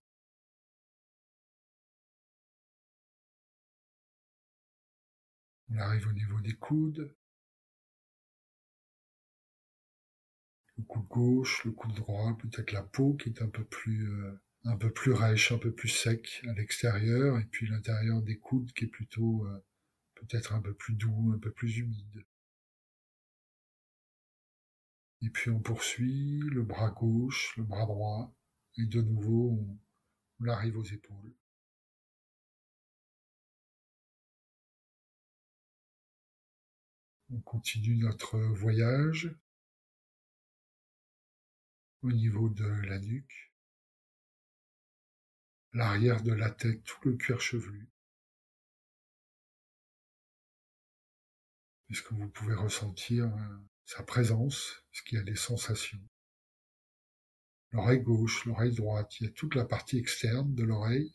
On 5.70 5.78
arrive 5.78 6.08
au 6.08 6.14
niveau 6.14 6.40
des 6.42 6.54
coudes. 6.54 7.14
Le 10.78 10.84
coude 10.84 11.08
gauche, 11.08 11.66
le 11.66 11.72
coude 11.72 11.96
droit, 11.96 12.38
peut-être 12.38 12.72
la 12.72 12.84
peau 12.84 13.16
qui 13.16 13.30
est 13.30 13.42
un 13.42 13.50
peu 13.50 13.64
plus 13.64 14.10
euh, 14.10 14.40
un 14.66 14.78
peu 14.78 14.92
plus 14.92 15.12
rêche, 15.12 15.52
un 15.52 15.58
peu 15.58 15.74
plus 15.74 15.88
sec 15.90 16.44
à 16.48 16.54
l'extérieur, 16.54 17.40
et 17.40 17.46
puis 17.46 17.68
l'intérieur 17.68 18.22
des 18.22 18.38
coudes 18.38 18.72
qui 18.74 18.86
est 18.86 18.90
plutôt 18.90 19.46
euh, 19.46 19.66
peut-être 20.16 20.54
un 20.54 20.62
peu 20.62 20.74
plus 20.74 20.94
doux, 20.96 21.32
un 21.34 21.40
peu 21.40 21.52
plus 21.52 21.78
humide. 21.78 22.26
Et 25.22 25.30
puis 25.30 25.50
on 25.50 25.60
poursuit 25.60 26.40
le 26.40 26.64
bras 26.64 26.92
gauche, 26.92 27.56
le 27.58 27.64
bras 27.64 27.86
droit, 27.86 28.34
et 28.78 28.86
de 28.86 29.02
nouveau 29.02 29.60
on 30.40 30.48
arrive 30.48 30.78
aux 30.78 30.84
épaules. 30.84 31.34
On 37.30 37.40
continue 37.42 37.98
notre 37.98 38.40
voyage 38.40 39.36
au 42.02 42.12
niveau 42.12 42.48
de 42.48 42.66
la 42.66 43.00
nuque, 43.00 43.54
l'arrière 45.74 46.24
de 46.24 46.32
la 46.32 46.50
tête, 46.50 46.84
tout 46.86 47.10
le 47.10 47.18
cuir 47.18 47.42
chevelu. 47.42 47.90
Est-ce 51.90 52.02
que 52.02 52.14
vous 52.14 52.30
pouvez 52.30 52.56
ressentir 52.56 53.26
euh, 53.26 53.58
sa 53.86 54.04
présence? 54.04 54.84
Est-ce 54.94 55.04
qu'il 55.04 55.18
y 55.18 55.22
a 55.22 55.26
des 55.26 55.36
sensations? 55.36 56.02
L'oreille 57.72 58.02
gauche, 58.02 58.46
l'oreille 58.46 58.76
droite, 58.76 59.20
il 59.20 59.26
y 59.26 59.30
a 59.30 59.34
toute 59.34 59.56
la 59.56 59.66
partie 59.66 59.98
externe 59.98 60.56
de 60.56 60.64
l'oreille, 60.64 61.12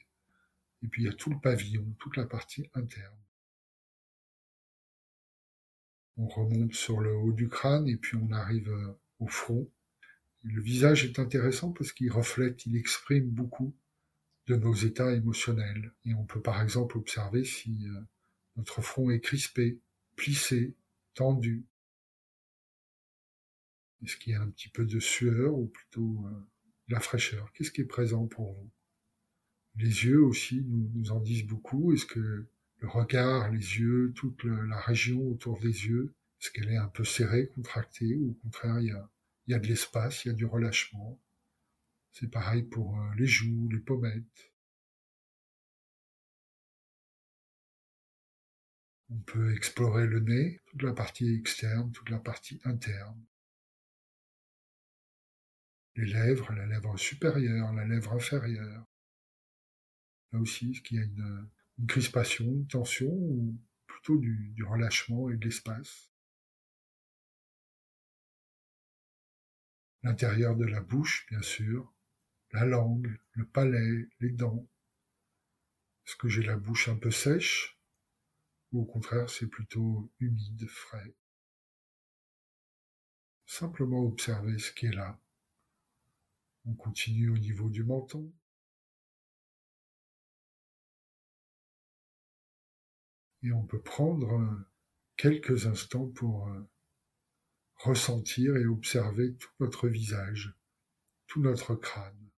et 0.83 0.89
puis 0.89 1.03
il 1.03 1.07
y 1.07 1.09
a 1.09 1.15
tout 1.15 1.31
le 1.31 1.41
pavillon, 1.41 1.91
toute 1.99 2.17
la 2.17 2.27
partie 2.27 2.71
interne. 2.75 3.19
On 6.17 6.27
remonte 6.27 6.75
sur 6.75 7.01
le 7.01 7.15
haut 7.17 7.33
du 7.33 7.49
crâne 7.49 7.89
et 7.89 7.97
puis 7.97 8.17
on 8.17 8.31
arrive 8.33 8.69
euh, 8.69 8.93
au 9.19 9.27
front. 9.27 9.69
le 10.43 10.61
visage 10.61 11.05
est 11.05 11.19
intéressant 11.19 11.73
parce 11.73 11.93
qu'il 11.93 12.11
reflète, 12.11 12.67
il 12.67 12.77
exprime 12.77 13.31
beaucoup 13.31 13.75
de 14.47 14.57
nos 14.57 14.75
états 14.75 15.13
émotionnels. 15.13 15.93
Et 16.05 16.15
on 16.15 16.25
peut 16.25 16.43
par 16.43 16.61
exemple 16.61 16.99
observer 16.99 17.45
si 17.45 17.87
euh, 17.87 18.01
notre 18.57 18.83
front 18.83 19.11
est 19.11 19.21
crispé, 19.21 19.79
plissé, 20.17 20.75
tendu. 21.15 21.65
Est-ce 24.05 24.17
qu'il 24.17 24.33
y 24.33 24.37
a 24.37 24.43
un 24.43 24.51
petit 24.51 24.69
peu 24.69 24.85
de 24.85 24.99
sueur 24.99 25.55
ou 25.55 25.67
plutôt 25.67 26.27
euh, 26.27 26.31
de 26.89 26.95
la 26.95 27.01
fraîcheur? 27.01 27.53
Qu'est-ce 27.53 27.71
qui 27.71 27.83
est 27.83 27.87
présent 27.87 28.27
pour 28.27 28.53
vous? 28.53 28.71
Les 29.77 30.05
yeux 30.05 30.23
aussi 30.23 30.63
nous, 30.67 30.91
nous 30.95 31.13
en 31.13 31.21
disent 31.21 31.47
beaucoup. 31.47 31.93
Est-ce 31.93 32.07
que 32.07 32.47
le 32.83 32.89
regard, 32.89 33.49
les 33.51 33.79
yeux, 33.79 34.13
toute 34.17 34.43
la 34.43 34.81
région 34.81 35.23
autour 35.29 35.61
des 35.61 35.87
yeux, 35.87 36.17
est-ce 36.41 36.51
qu'elle 36.51 36.69
est 36.69 36.77
un 36.77 36.89
peu 36.89 37.05
serrée, 37.05 37.49
contractée, 37.55 38.17
ou 38.17 38.33
au 38.33 38.35
contraire, 38.43 38.81
il 38.81 38.89
y 38.89 38.91
a, 38.91 39.09
il 39.47 39.53
y 39.53 39.55
a 39.55 39.61
de 39.61 39.69
l'espace, 39.69 40.25
il 40.25 40.29
y 40.29 40.31
a 40.33 40.35
du 40.35 40.45
relâchement. 40.45 41.21
C'est 42.11 42.29
pareil 42.29 42.65
pour 42.65 42.99
euh, 42.99 43.15
les 43.17 43.27
joues, 43.27 43.69
les 43.69 43.79
pommettes. 43.79 44.53
On 49.11 49.19
peut 49.21 49.55
explorer 49.55 50.09
le 50.09 50.19
nez, 50.19 50.61
toute 50.67 50.83
la 50.83 50.93
partie 50.93 51.33
externe, 51.33 51.93
toute 51.93 52.11
la 52.11 52.19
partie 52.19 52.61
interne. 52.65 53.25
Les 55.95 56.07
lèvres, 56.07 56.53
la 56.53 56.67
lèvre 56.67 56.97
supérieure, 56.99 57.73
la 57.75 57.85
lèvre 57.85 58.13
inférieure. 58.13 58.85
Là 60.33 60.41
aussi, 60.41 60.73
est-ce 60.73 60.81
qu'il 60.81 60.97
y 60.97 61.01
a 61.01 61.05
une, 61.05 61.49
une 61.83 61.89
crispation, 61.89 62.45
une 62.45 62.69
tension, 62.69 63.11
ou 63.11 63.59
plutôt 63.87 64.17
du, 64.17 64.55
relâchement 64.65 65.29
et 65.31 65.37
de 65.37 65.45
l'espace. 65.45 66.13
L'intérieur 70.05 70.57
de 70.57 70.65
la 70.65 70.81
bouche, 70.81 71.27
bien 71.29 71.43
sûr, 71.43 71.93
la 72.53 72.65
langue, 72.65 73.19
le 73.33 73.47
palais, 73.47 74.09
les 74.21 74.31
dents. 74.31 74.69
Est-ce 76.07 76.15
que 76.15 76.29
j'ai 76.29 76.43
la 76.43 76.57
bouche 76.57 76.89
un 76.89 76.97
peu 76.97 77.11
sèche? 77.11 77.77
Ou 78.71 78.83
au 78.83 78.85
contraire 78.85 79.29
c'est 79.29 79.49
plutôt 79.49 80.11
humide, 80.21 80.67
frais? 80.69 81.15
Simplement 83.45 84.05
observer 84.05 84.59
ce 84.59 84.73
qui 84.73 84.87
est 84.87 84.95
là. 84.95 85.21
On 86.65 86.75
continue 86.75 87.31
au 87.31 87.39
niveau 87.39 87.69
du 87.69 87.83
menton. 87.83 88.33
Et 93.43 93.53
on 93.53 93.65
peut 93.65 93.81
prendre 93.83 94.33
euh, 94.33 94.69
quelques 95.17 95.67
instants 95.67 96.09
pour 96.09 96.49
euh, 96.49 96.71
ressentir 97.77 98.57
et 98.57 98.67
observer 98.67 99.35
tout 99.37 99.51
notre 99.61 99.89
visage, 99.89 100.55
tout 101.27 101.41
notre 101.43 101.75
crâne. 101.75 102.31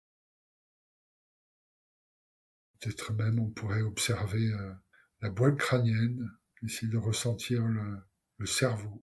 Peut-être 2.80 3.14
même 3.14 3.40
on 3.40 3.50
pourrait 3.50 3.82
observer 3.82 4.52
euh, 4.52 4.74
la 5.22 5.30
boîte 5.30 5.58
crânienne, 5.58 6.30
essayer 6.64 6.92
de 6.92 6.98
ressentir 6.98 7.66
le, 7.66 7.98
le 8.38 8.46
cerveau. 8.46 9.04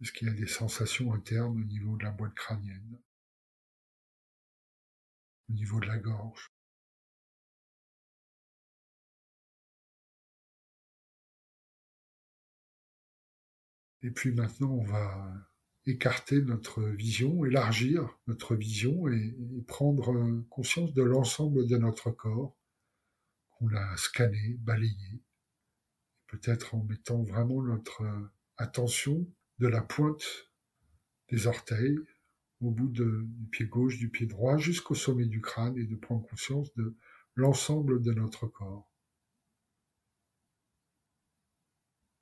Est-ce 0.00 0.12
qu'il 0.12 0.26
y 0.26 0.30
a 0.30 0.34
des 0.34 0.48
sensations 0.48 1.12
internes 1.12 1.60
au 1.60 1.64
niveau 1.64 1.96
de 1.96 2.02
la 2.02 2.10
boîte 2.10 2.34
crânienne, 2.34 3.00
au 5.48 5.52
niveau 5.52 5.78
de 5.78 5.86
la 5.86 5.98
gorge? 5.98 6.52
Et 14.02 14.10
puis 14.10 14.32
maintenant, 14.32 14.70
on 14.70 14.84
va 14.84 15.32
écarter 15.86 16.42
notre 16.42 16.82
vision, 16.82 17.44
élargir 17.44 18.18
notre 18.26 18.54
vision 18.54 19.08
et, 19.08 19.34
prendre 19.66 20.42
conscience 20.50 20.92
de 20.92 21.02
l'ensemble 21.02 21.66
de 21.66 21.76
notre 21.76 22.10
corps 22.10 22.56
qu'on 23.50 23.72
a 23.74 23.96
scanné, 23.96 24.56
balayé, 24.60 25.22
peut-être 26.26 26.74
en 26.74 26.84
mettant 26.84 27.22
vraiment 27.22 27.62
notre 27.62 28.02
attention 28.56 29.26
de 29.58 29.68
la 29.68 29.82
pointe 29.82 30.50
des 31.30 31.46
orteils 31.46 31.98
au 32.60 32.70
bout 32.70 32.88
du 32.88 33.48
pied 33.50 33.66
gauche, 33.66 33.98
du 33.98 34.08
pied 34.10 34.26
droit, 34.26 34.56
jusqu'au 34.58 34.94
sommet 34.94 35.26
du 35.26 35.40
crâne 35.40 35.76
et 35.78 35.86
de 35.86 35.96
prendre 35.96 36.26
conscience 36.28 36.72
de 36.74 36.96
l'ensemble 37.34 38.02
de 38.02 38.12
notre 38.12 38.46
corps. 38.46 38.92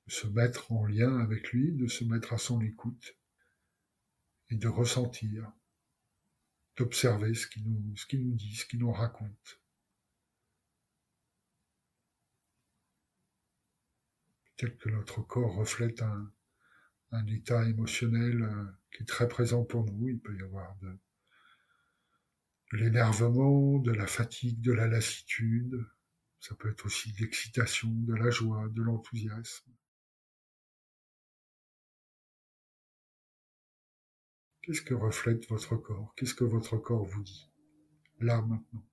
se 0.11 0.27
mettre 0.27 0.73
en 0.73 0.85
lien 0.85 1.19
avec 1.19 1.53
lui, 1.53 1.71
de 1.71 1.87
se 1.87 2.03
mettre 2.03 2.33
à 2.33 2.37
son 2.37 2.59
écoute 2.59 3.17
et 4.49 4.57
de 4.57 4.67
ressentir, 4.67 5.49
d'observer 6.75 7.33
ce 7.33 7.47
qu'il 7.47 7.63
nous, 7.63 8.35
dit, 8.35 8.55
ce 8.55 8.65
qu'il 8.65 8.79
nous 8.79 8.91
raconte. 8.91 9.61
Peut-être 14.57 14.77
que 14.79 14.89
notre 14.89 15.21
corps 15.21 15.55
reflète 15.55 16.01
un, 16.01 16.33
un 17.11 17.25
état 17.27 17.63
émotionnel 17.69 18.43
euh, 18.43 18.65
qui 18.91 19.03
est 19.03 19.07
très 19.07 19.29
présent 19.29 19.63
pour 19.63 19.85
nous. 19.85 20.09
Il 20.09 20.19
peut 20.19 20.37
y 20.37 20.41
avoir 20.41 20.75
de, 20.79 20.99
de 22.73 22.77
l'énervement, 22.77 23.79
de 23.79 23.93
la 23.93 24.07
fatigue, 24.07 24.59
de 24.59 24.73
la 24.73 24.87
lassitude. 24.87 25.87
Ça 26.41 26.53
peut 26.55 26.69
être 26.69 26.85
aussi 26.85 27.13
de 27.13 27.19
l'excitation, 27.19 27.89
de 27.89 28.13
la 28.13 28.29
joie, 28.29 28.67
de 28.67 28.81
l'enthousiasme. 28.81 29.71
Qu'est-ce 34.61 34.81
que 34.81 34.93
reflète 34.93 35.47
votre 35.49 35.75
corps? 35.75 36.13
Qu'est-ce 36.15 36.35
que 36.35 36.43
votre 36.43 36.77
corps 36.77 37.03
vous 37.03 37.23
dit? 37.23 37.49
Là, 38.19 38.41
maintenant. 38.41 38.85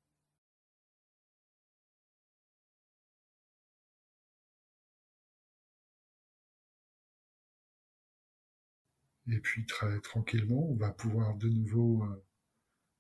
Et 9.31 9.41
puis 9.41 9.67
très 9.67 10.01
tranquillement, 10.01 10.71
on 10.71 10.77
va 10.77 10.91
pouvoir 10.91 11.37
de 11.37 11.49
nouveau 11.49 12.03
euh, 12.03 12.25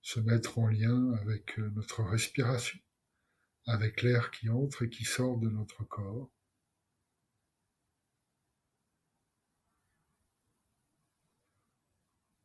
se 0.02 0.20
mettre 0.20 0.58
en 0.58 0.66
lien 0.66 1.12
avec 1.14 1.58
euh, 1.58 1.70
notre 1.70 2.02
respiration, 2.02 2.78
avec 3.66 4.02
l'air 4.02 4.30
qui 4.30 4.50
entre 4.50 4.84
et 4.84 4.90
qui 4.90 5.04
sort 5.04 5.38
de 5.38 5.48
notre 5.48 5.84
corps. 5.84 6.30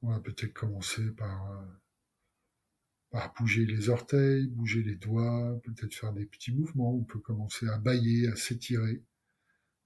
On 0.03 0.09
va 0.11 0.19
peut-être 0.19 0.51
commencer 0.53 1.11
par, 1.11 1.51
euh, 1.51 1.65
par 3.09 3.33
bouger 3.35 3.65
les 3.65 3.87
orteils, 3.87 4.47
bouger 4.47 4.83
les 4.83 4.97
doigts, 4.97 5.57
peut-être 5.63 5.95
faire 5.95 6.11
des 6.11 6.25
petits 6.25 6.53
mouvements. 6.53 6.93
On 6.93 7.05
peut 7.05 7.19
commencer 7.19 7.69
à 7.69 7.77
bailler, 7.77 8.27
à 8.27 8.35
s'étirer, 8.35 9.01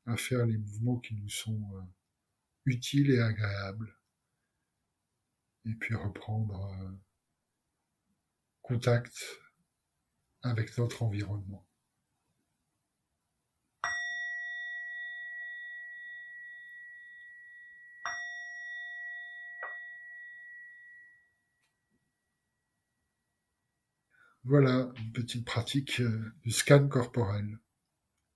à 0.08 0.18
faire 0.18 0.48
les 0.48 0.58
mouvements 0.58 0.98
qui 0.98 1.14
nous 1.14 1.30
sont 1.30 1.62
euh, 1.76 1.82
utiles 2.66 3.12
et 3.12 3.20
agréables. 3.20 3.96
Et 5.66 5.76
puis 5.76 5.94
reprendre 5.94 6.66
euh, 6.66 6.92
contact 8.64 9.24
avec 10.42 10.76
notre 10.80 11.04
environnement. 11.04 11.67
Voilà, 24.48 24.90
une 25.04 25.12
petite 25.12 25.46
pratique 25.46 26.00
euh, 26.00 26.32
du 26.44 26.52
scan 26.52 26.88
corporel 26.88 27.60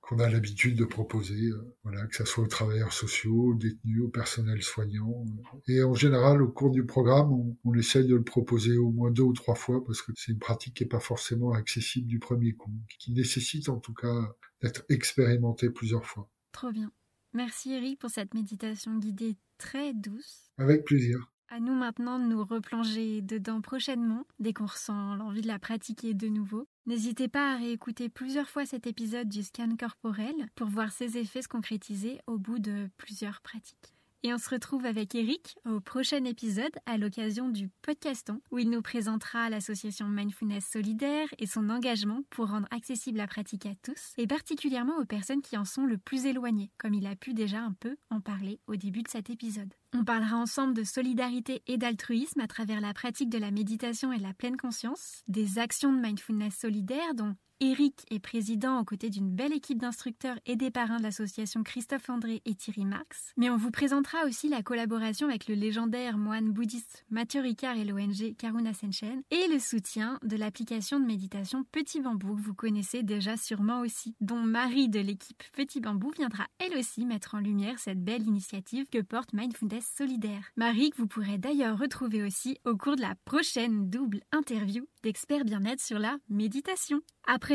qu'on 0.02 0.20
a 0.20 0.30
l'habitude 0.30 0.78
de 0.78 0.84
proposer, 0.84 1.46
euh, 1.52 1.74
voilà, 1.84 2.06
que 2.08 2.16
ce 2.18 2.26
soit 2.26 2.44
aux 2.44 2.48
travailleurs 2.48 2.92
sociaux, 2.92 3.52
aux 3.52 3.54
détenus, 3.54 4.02
au 4.02 4.10
personnel 4.10 4.62
soignant. 4.62 5.26
Et 5.70 5.82
en 5.82 5.94
général, 5.94 6.42
au 6.42 6.50
cours 6.50 6.72
du 6.72 6.86
programme, 6.86 7.32
on, 7.32 7.58
on 7.64 7.74
essaye 7.76 8.08
de 8.08 8.16
le 8.16 8.24
proposer 8.24 8.76
au 8.76 8.92
moins 8.92 9.10
deux 9.10 9.24
ou 9.24 9.32
trois 9.32 9.56
fois 9.56 9.82
parce 9.86 10.02
que 10.02 10.12
c'est 10.16 10.34
une 10.34 10.40
pratique 10.40 10.74
qui 10.74 10.84
n'est 10.84 10.90
pas 10.90 11.00
forcément 11.00 11.54
accessible 11.54 12.08
du 12.08 12.20
premier 12.20 12.52
coup, 12.52 12.74
qui 13.00 13.14
nécessite 13.14 13.70
en 13.70 13.80
tout 13.80 13.94
cas 13.94 14.36
d'être 14.62 14.84
expérimentée 14.90 15.70
plusieurs 15.70 16.06
fois. 16.06 16.30
Trop 16.52 16.74
bien. 16.74 16.92
Merci 17.32 17.72
Eric 17.72 18.00
pour 18.00 18.10
cette 18.10 18.34
méditation 18.34 18.98
guidée 18.98 19.38
très 19.58 19.94
douce. 19.94 20.52
Avec 20.58 20.84
plaisir. 20.84 21.32
À 21.54 21.60
nous 21.60 21.76
maintenant 21.76 22.18
de 22.18 22.24
nous 22.24 22.46
replonger 22.46 23.22
dedans 23.22 23.60
prochainement, 23.60 24.26
dès 24.40 24.54
qu'on 24.54 24.68
ressent 24.68 25.16
l'envie 25.16 25.42
de 25.42 25.48
la 25.48 25.60
pratiquer 25.60 26.14
de 26.14 26.30
nouveau. 26.30 26.66
N'hésitez 26.86 27.28
pas 27.28 27.52
à 27.52 27.58
réécouter 27.58 28.08
plusieurs 28.08 28.48
fois 28.48 28.66
cet 28.66 28.88
épisode 28.88 29.28
du 29.28 29.44
scan 29.44 29.76
corporel 29.78 30.34
pour 30.56 30.68
voir 30.68 30.94
ses 30.94 31.18
effets 31.18 31.42
se 31.42 31.50
concrétiser 31.50 32.22
au 32.26 32.38
bout 32.38 32.60
de 32.60 32.90
plusieurs 32.96 33.42
pratiques. 33.42 33.94
Et 34.24 34.32
on 34.36 34.38
se 34.38 34.52
retrouve 34.52 34.86
avec 34.86 35.16
Eric 35.16 35.58
au 35.66 35.80
prochain 35.80 36.24
épisode 36.26 36.76
à 36.86 37.00
l'occasion 37.00 37.50
du 37.50 37.70
podcaston 37.82 38.40
où 38.52 38.60
il 38.60 38.70
nous 38.70 38.84
présentera 38.84 39.50
l'association 39.50 40.08
Mindfulness 40.08 40.64
Solidaire 40.68 41.28
et 41.40 41.48
son 41.48 41.72
engagement 41.72 42.22
pour 42.30 42.50
rendre 42.50 42.68
accessible 42.70 43.18
la 43.18 43.26
pratique 43.26 43.66
à 43.66 43.74
tous 43.82 44.14
et 44.18 44.28
particulièrement 44.28 44.98
aux 45.00 45.06
personnes 45.06 45.42
qui 45.42 45.58
en 45.58 45.66
sont 45.66 45.86
le 45.86 45.98
plus 45.98 46.28
éloignées, 46.28 46.70
comme 46.78 46.94
il 46.94 47.08
a 47.08 47.16
pu 47.16 47.34
déjà 47.34 47.62
un 47.62 47.74
peu 47.74 47.98
en 48.12 48.22
parler 48.22 48.60
au 48.68 48.76
début 48.76 49.02
de 49.02 49.10
cet 49.10 49.32
épisode. 49.32 49.74
On 49.96 50.06
parlera 50.06 50.38
ensemble 50.38 50.76
de 50.76 50.84
solidarité 50.84 51.64
et 51.66 51.80
d'altruisme 51.80 52.42
à 52.42 52.48
travers 52.48 52.80
la 52.80 52.94
pratique 52.94 53.30
de 53.30 53.40
la 53.40 53.50
méditation 53.50 54.14
et 54.14 54.20
de 54.20 54.24
la 54.24 54.36
pleine 54.36 54.56
conscience, 54.56 55.24
des 55.28 55.58
actions 55.58 55.92
de 55.92 56.00
mindfulness 56.00 56.60
solidaire 56.60 57.16
dont 57.16 57.36
Eric 57.64 58.08
est 58.10 58.18
président 58.18 58.80
aux 58.80 58.84
côtés 58.84 59.12
d'une 59.12 59.30
belle 59.30 59.54
équipe 59.54 59.78
d'instructeurs 59.78 60.40
et 60.48 60.56
des 60.56 60.72
parrains 60.72 60.98
de 60.98 61.04
l'association 61.04 61.62
Christophe 61.62 62.10
André 62.10 62.42
et 62.46 62.56
Thierry 62.56 62.86
Marx. 62.86 63.34
Mais 63.38 63.52
on 63.52 63.56
vous 63.56 63.70
présentera 63.70 64.26
aussi 64.26 64.50
la 64.50 64.64
collaboration 64.64 65.28
avec 65.28 65.48
le 65.48 65.54
légendaire 65.54 66.18
moine 66.18 66.50
bouddhiste 66.50 67.06
Mathieu 67.12 67.40
Ricard 67.40 67.78
et 67.78 67.84
l'ONG 67.86 68.36
Karuna 68.36 68.74
Senchen 68.74 69.22
et 69.30 69.48
le 69.48 69.60
soutien 69.60 70.18
de 70.24 70.38
l'application 70.38 71.00
de 71.00 71.06
méditation 71.06 71.64
Petit 71.72 72.02
Bambou 72.02 72.36
que 72.36 72.42
vous 72.42 72.56
connaissez 72.56 73.04
déjà 73.04 73.38
sûrement 73.38 73.82
aussi, 73.82 74.16
dont 74.22 74.42
Marie 74.42 74.90
de 74.90 75.00
l'équipe 75.00 75.44
Petit 75.54 75.82
Bambou 75.82 76.10
viendra 76.18 76.48
elle 76.58 76.76
aussi 76.76 77.06
mettre 77.06 77.36
en 77.36 77.40
lumière 77.42 77.78
cette 77.78 78.04
belle 78.04 78.26
initiative 78.26 78.88
que 78.92 79.04
porte 79.04 79.34
Mindfulness 79.34 79.86
Solidaire. 79.96 80.50
Marie 80.56 80.90
que 80.90 80.98
vous 80.98 81.08
pourrez 81.08 81.38
d'ailleurs 81.38 81.78
retrouver 81.78 82.24
aussi 82.24 82.58
au 82.66 82.76
cours 82.76 82.96
de 82.96 83.02
la 83.02 83.14
prochaine 83.24 83.88
double 83.88 84.22
interview 84.32 84.88
d'experts 85.04 85.46
bien-être 85.46 85.82
sur 85.82 86.00
la 86.00 86.18
méditation. 86.28 87.02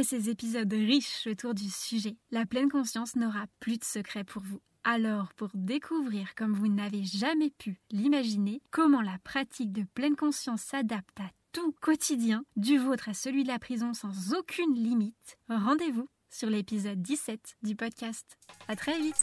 Ces 0.03 0.29
épisodes 0.29 0.73
riches 0.73 1.27
autour 1.27 1.55
du 1.55 1.71
sujet, 1.71 2.17
la 2.31 2.45
pleine 2.45 2.69
conscience 2.69 3.17
n'aura 3.17 3.47
plus 3.61 3.79
de 3.79 3.85
secret 3.85 4.25
pour 4.25 4.43
vous. 4.43 4.61
Alors, 4.85 5.33
pour 5.35 5.49
découvrir 5.55 6.35
comme 6.35 6.53
vous 6.53 6.69
n'avez 6.69 7.03
jamais 7.03 7.51
pu 7.51 7.81
l'imaginer, 7.91 8.61
comment 8.71 9.01
la 9.01 9.19
pratique 9.25 9.73
de 9.73 9.85
pleine 9.95 10.15
conscience 10.15 10.63
s'adapte 10.63 11.19
à 11.19 11.31
tout 11.53 11.73
quotidien, 11.81 12.45
du 12.57 12.79
vôtre 12.79 13.09
à 13.09 13.15
celui 13.15 13.43
de 13.43 13.49
la 13.49 13.59
prison 13.59 13.95
sans 13.95 14.35
aucune 14.35 14.75
limite, 14.75 15.39
rendez-vous 15.49 16.09
sur 16.31 16.51
l'épisode 16.51 17.01
17 17.01 17.57
du 17.63 17.75
podcast. 17.75 18.37
À 18.69 18.77
très 18.77 19.01
vite. 19.01 19.17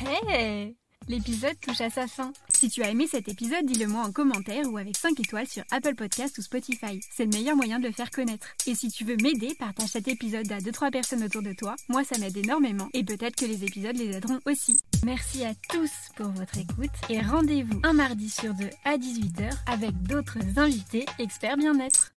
Hey 0.00 0.76
L'épisode 1.08 1.58
touche 1.60 1.80
à 1.80 1.88
sa 1.88 2.06
fin. 2.06 2.34
Si 2.50 2.68
tu 2.68 2.82
as 2.82 2.90
aimé 2.90 3.06
cet 3.10 3.28
épisode, 3.28 3.64
dis-le 3.64 3.86
moi 3.86 4.02
en 4.02 4.12
commentaire 4.12 4.70
ou 4.70 4.76
avec 4.76 4.94
5 4.94 5.18
étoiles 5.18 5.46
sur 5.46 5.62
Apple 5.70 5.94
Podcast 5.94 6.36
ou 6.36 6.42
Spotify. 6.42 7.00
C'est 7.10 7.24
le 7.24 7.30
meilleur 7.30 7.56
moyen 7.56 7.78
de 7.78 7.86
le 7.86 7.92
faire 7.92 8.10
connaître. 8.10 8.48
Et 8.66 8.74
si 8.74 8.90
tu 8.90 9.04
veux 9.04 9.16
m'aider, 9.16 9.54
partage 9.58 9.88
cet 9.88 10.06
épisode 10.06 10.52
à 10.52 10.58
2-3 10.58 10.90
personnes 10.90 11.24
autour 11.24 11.40
de 11.40 11.54
toi. 11.54 11.76
Moi, 11.88 12.04
ça 12.04 12.18
m'aide 12.18 12.36
énormément 12.36 12.90
et 12.92 13.04
peut-être 13.04 13.36
que 13.36 13.46
les 13.46 13.64
épisodes 13.64 13.96
les 13.96 14.16
aideront 14.16 14.40
aussi. 14.44 14.82
Merci 15.02 15.44
à 15.44 15.54
tous 15.70 15.90
pour 16.14 16.28
votre 16.28 16.58
écoute 16.58 16.90
et 17.08 17.22
rendez-vous 17.22 17.80
un 17.84 17.94
mardi 17.94 18.28
sur 18.28 18.52
deux 18.52 18.70
à 18.84 18.98
18h 18.98 19.50
avec 19.66 20.02
d'autres 20.02 20.58
invités 20.58 21.06
experts 21.18 21.56
bien-être. 21.56 22.12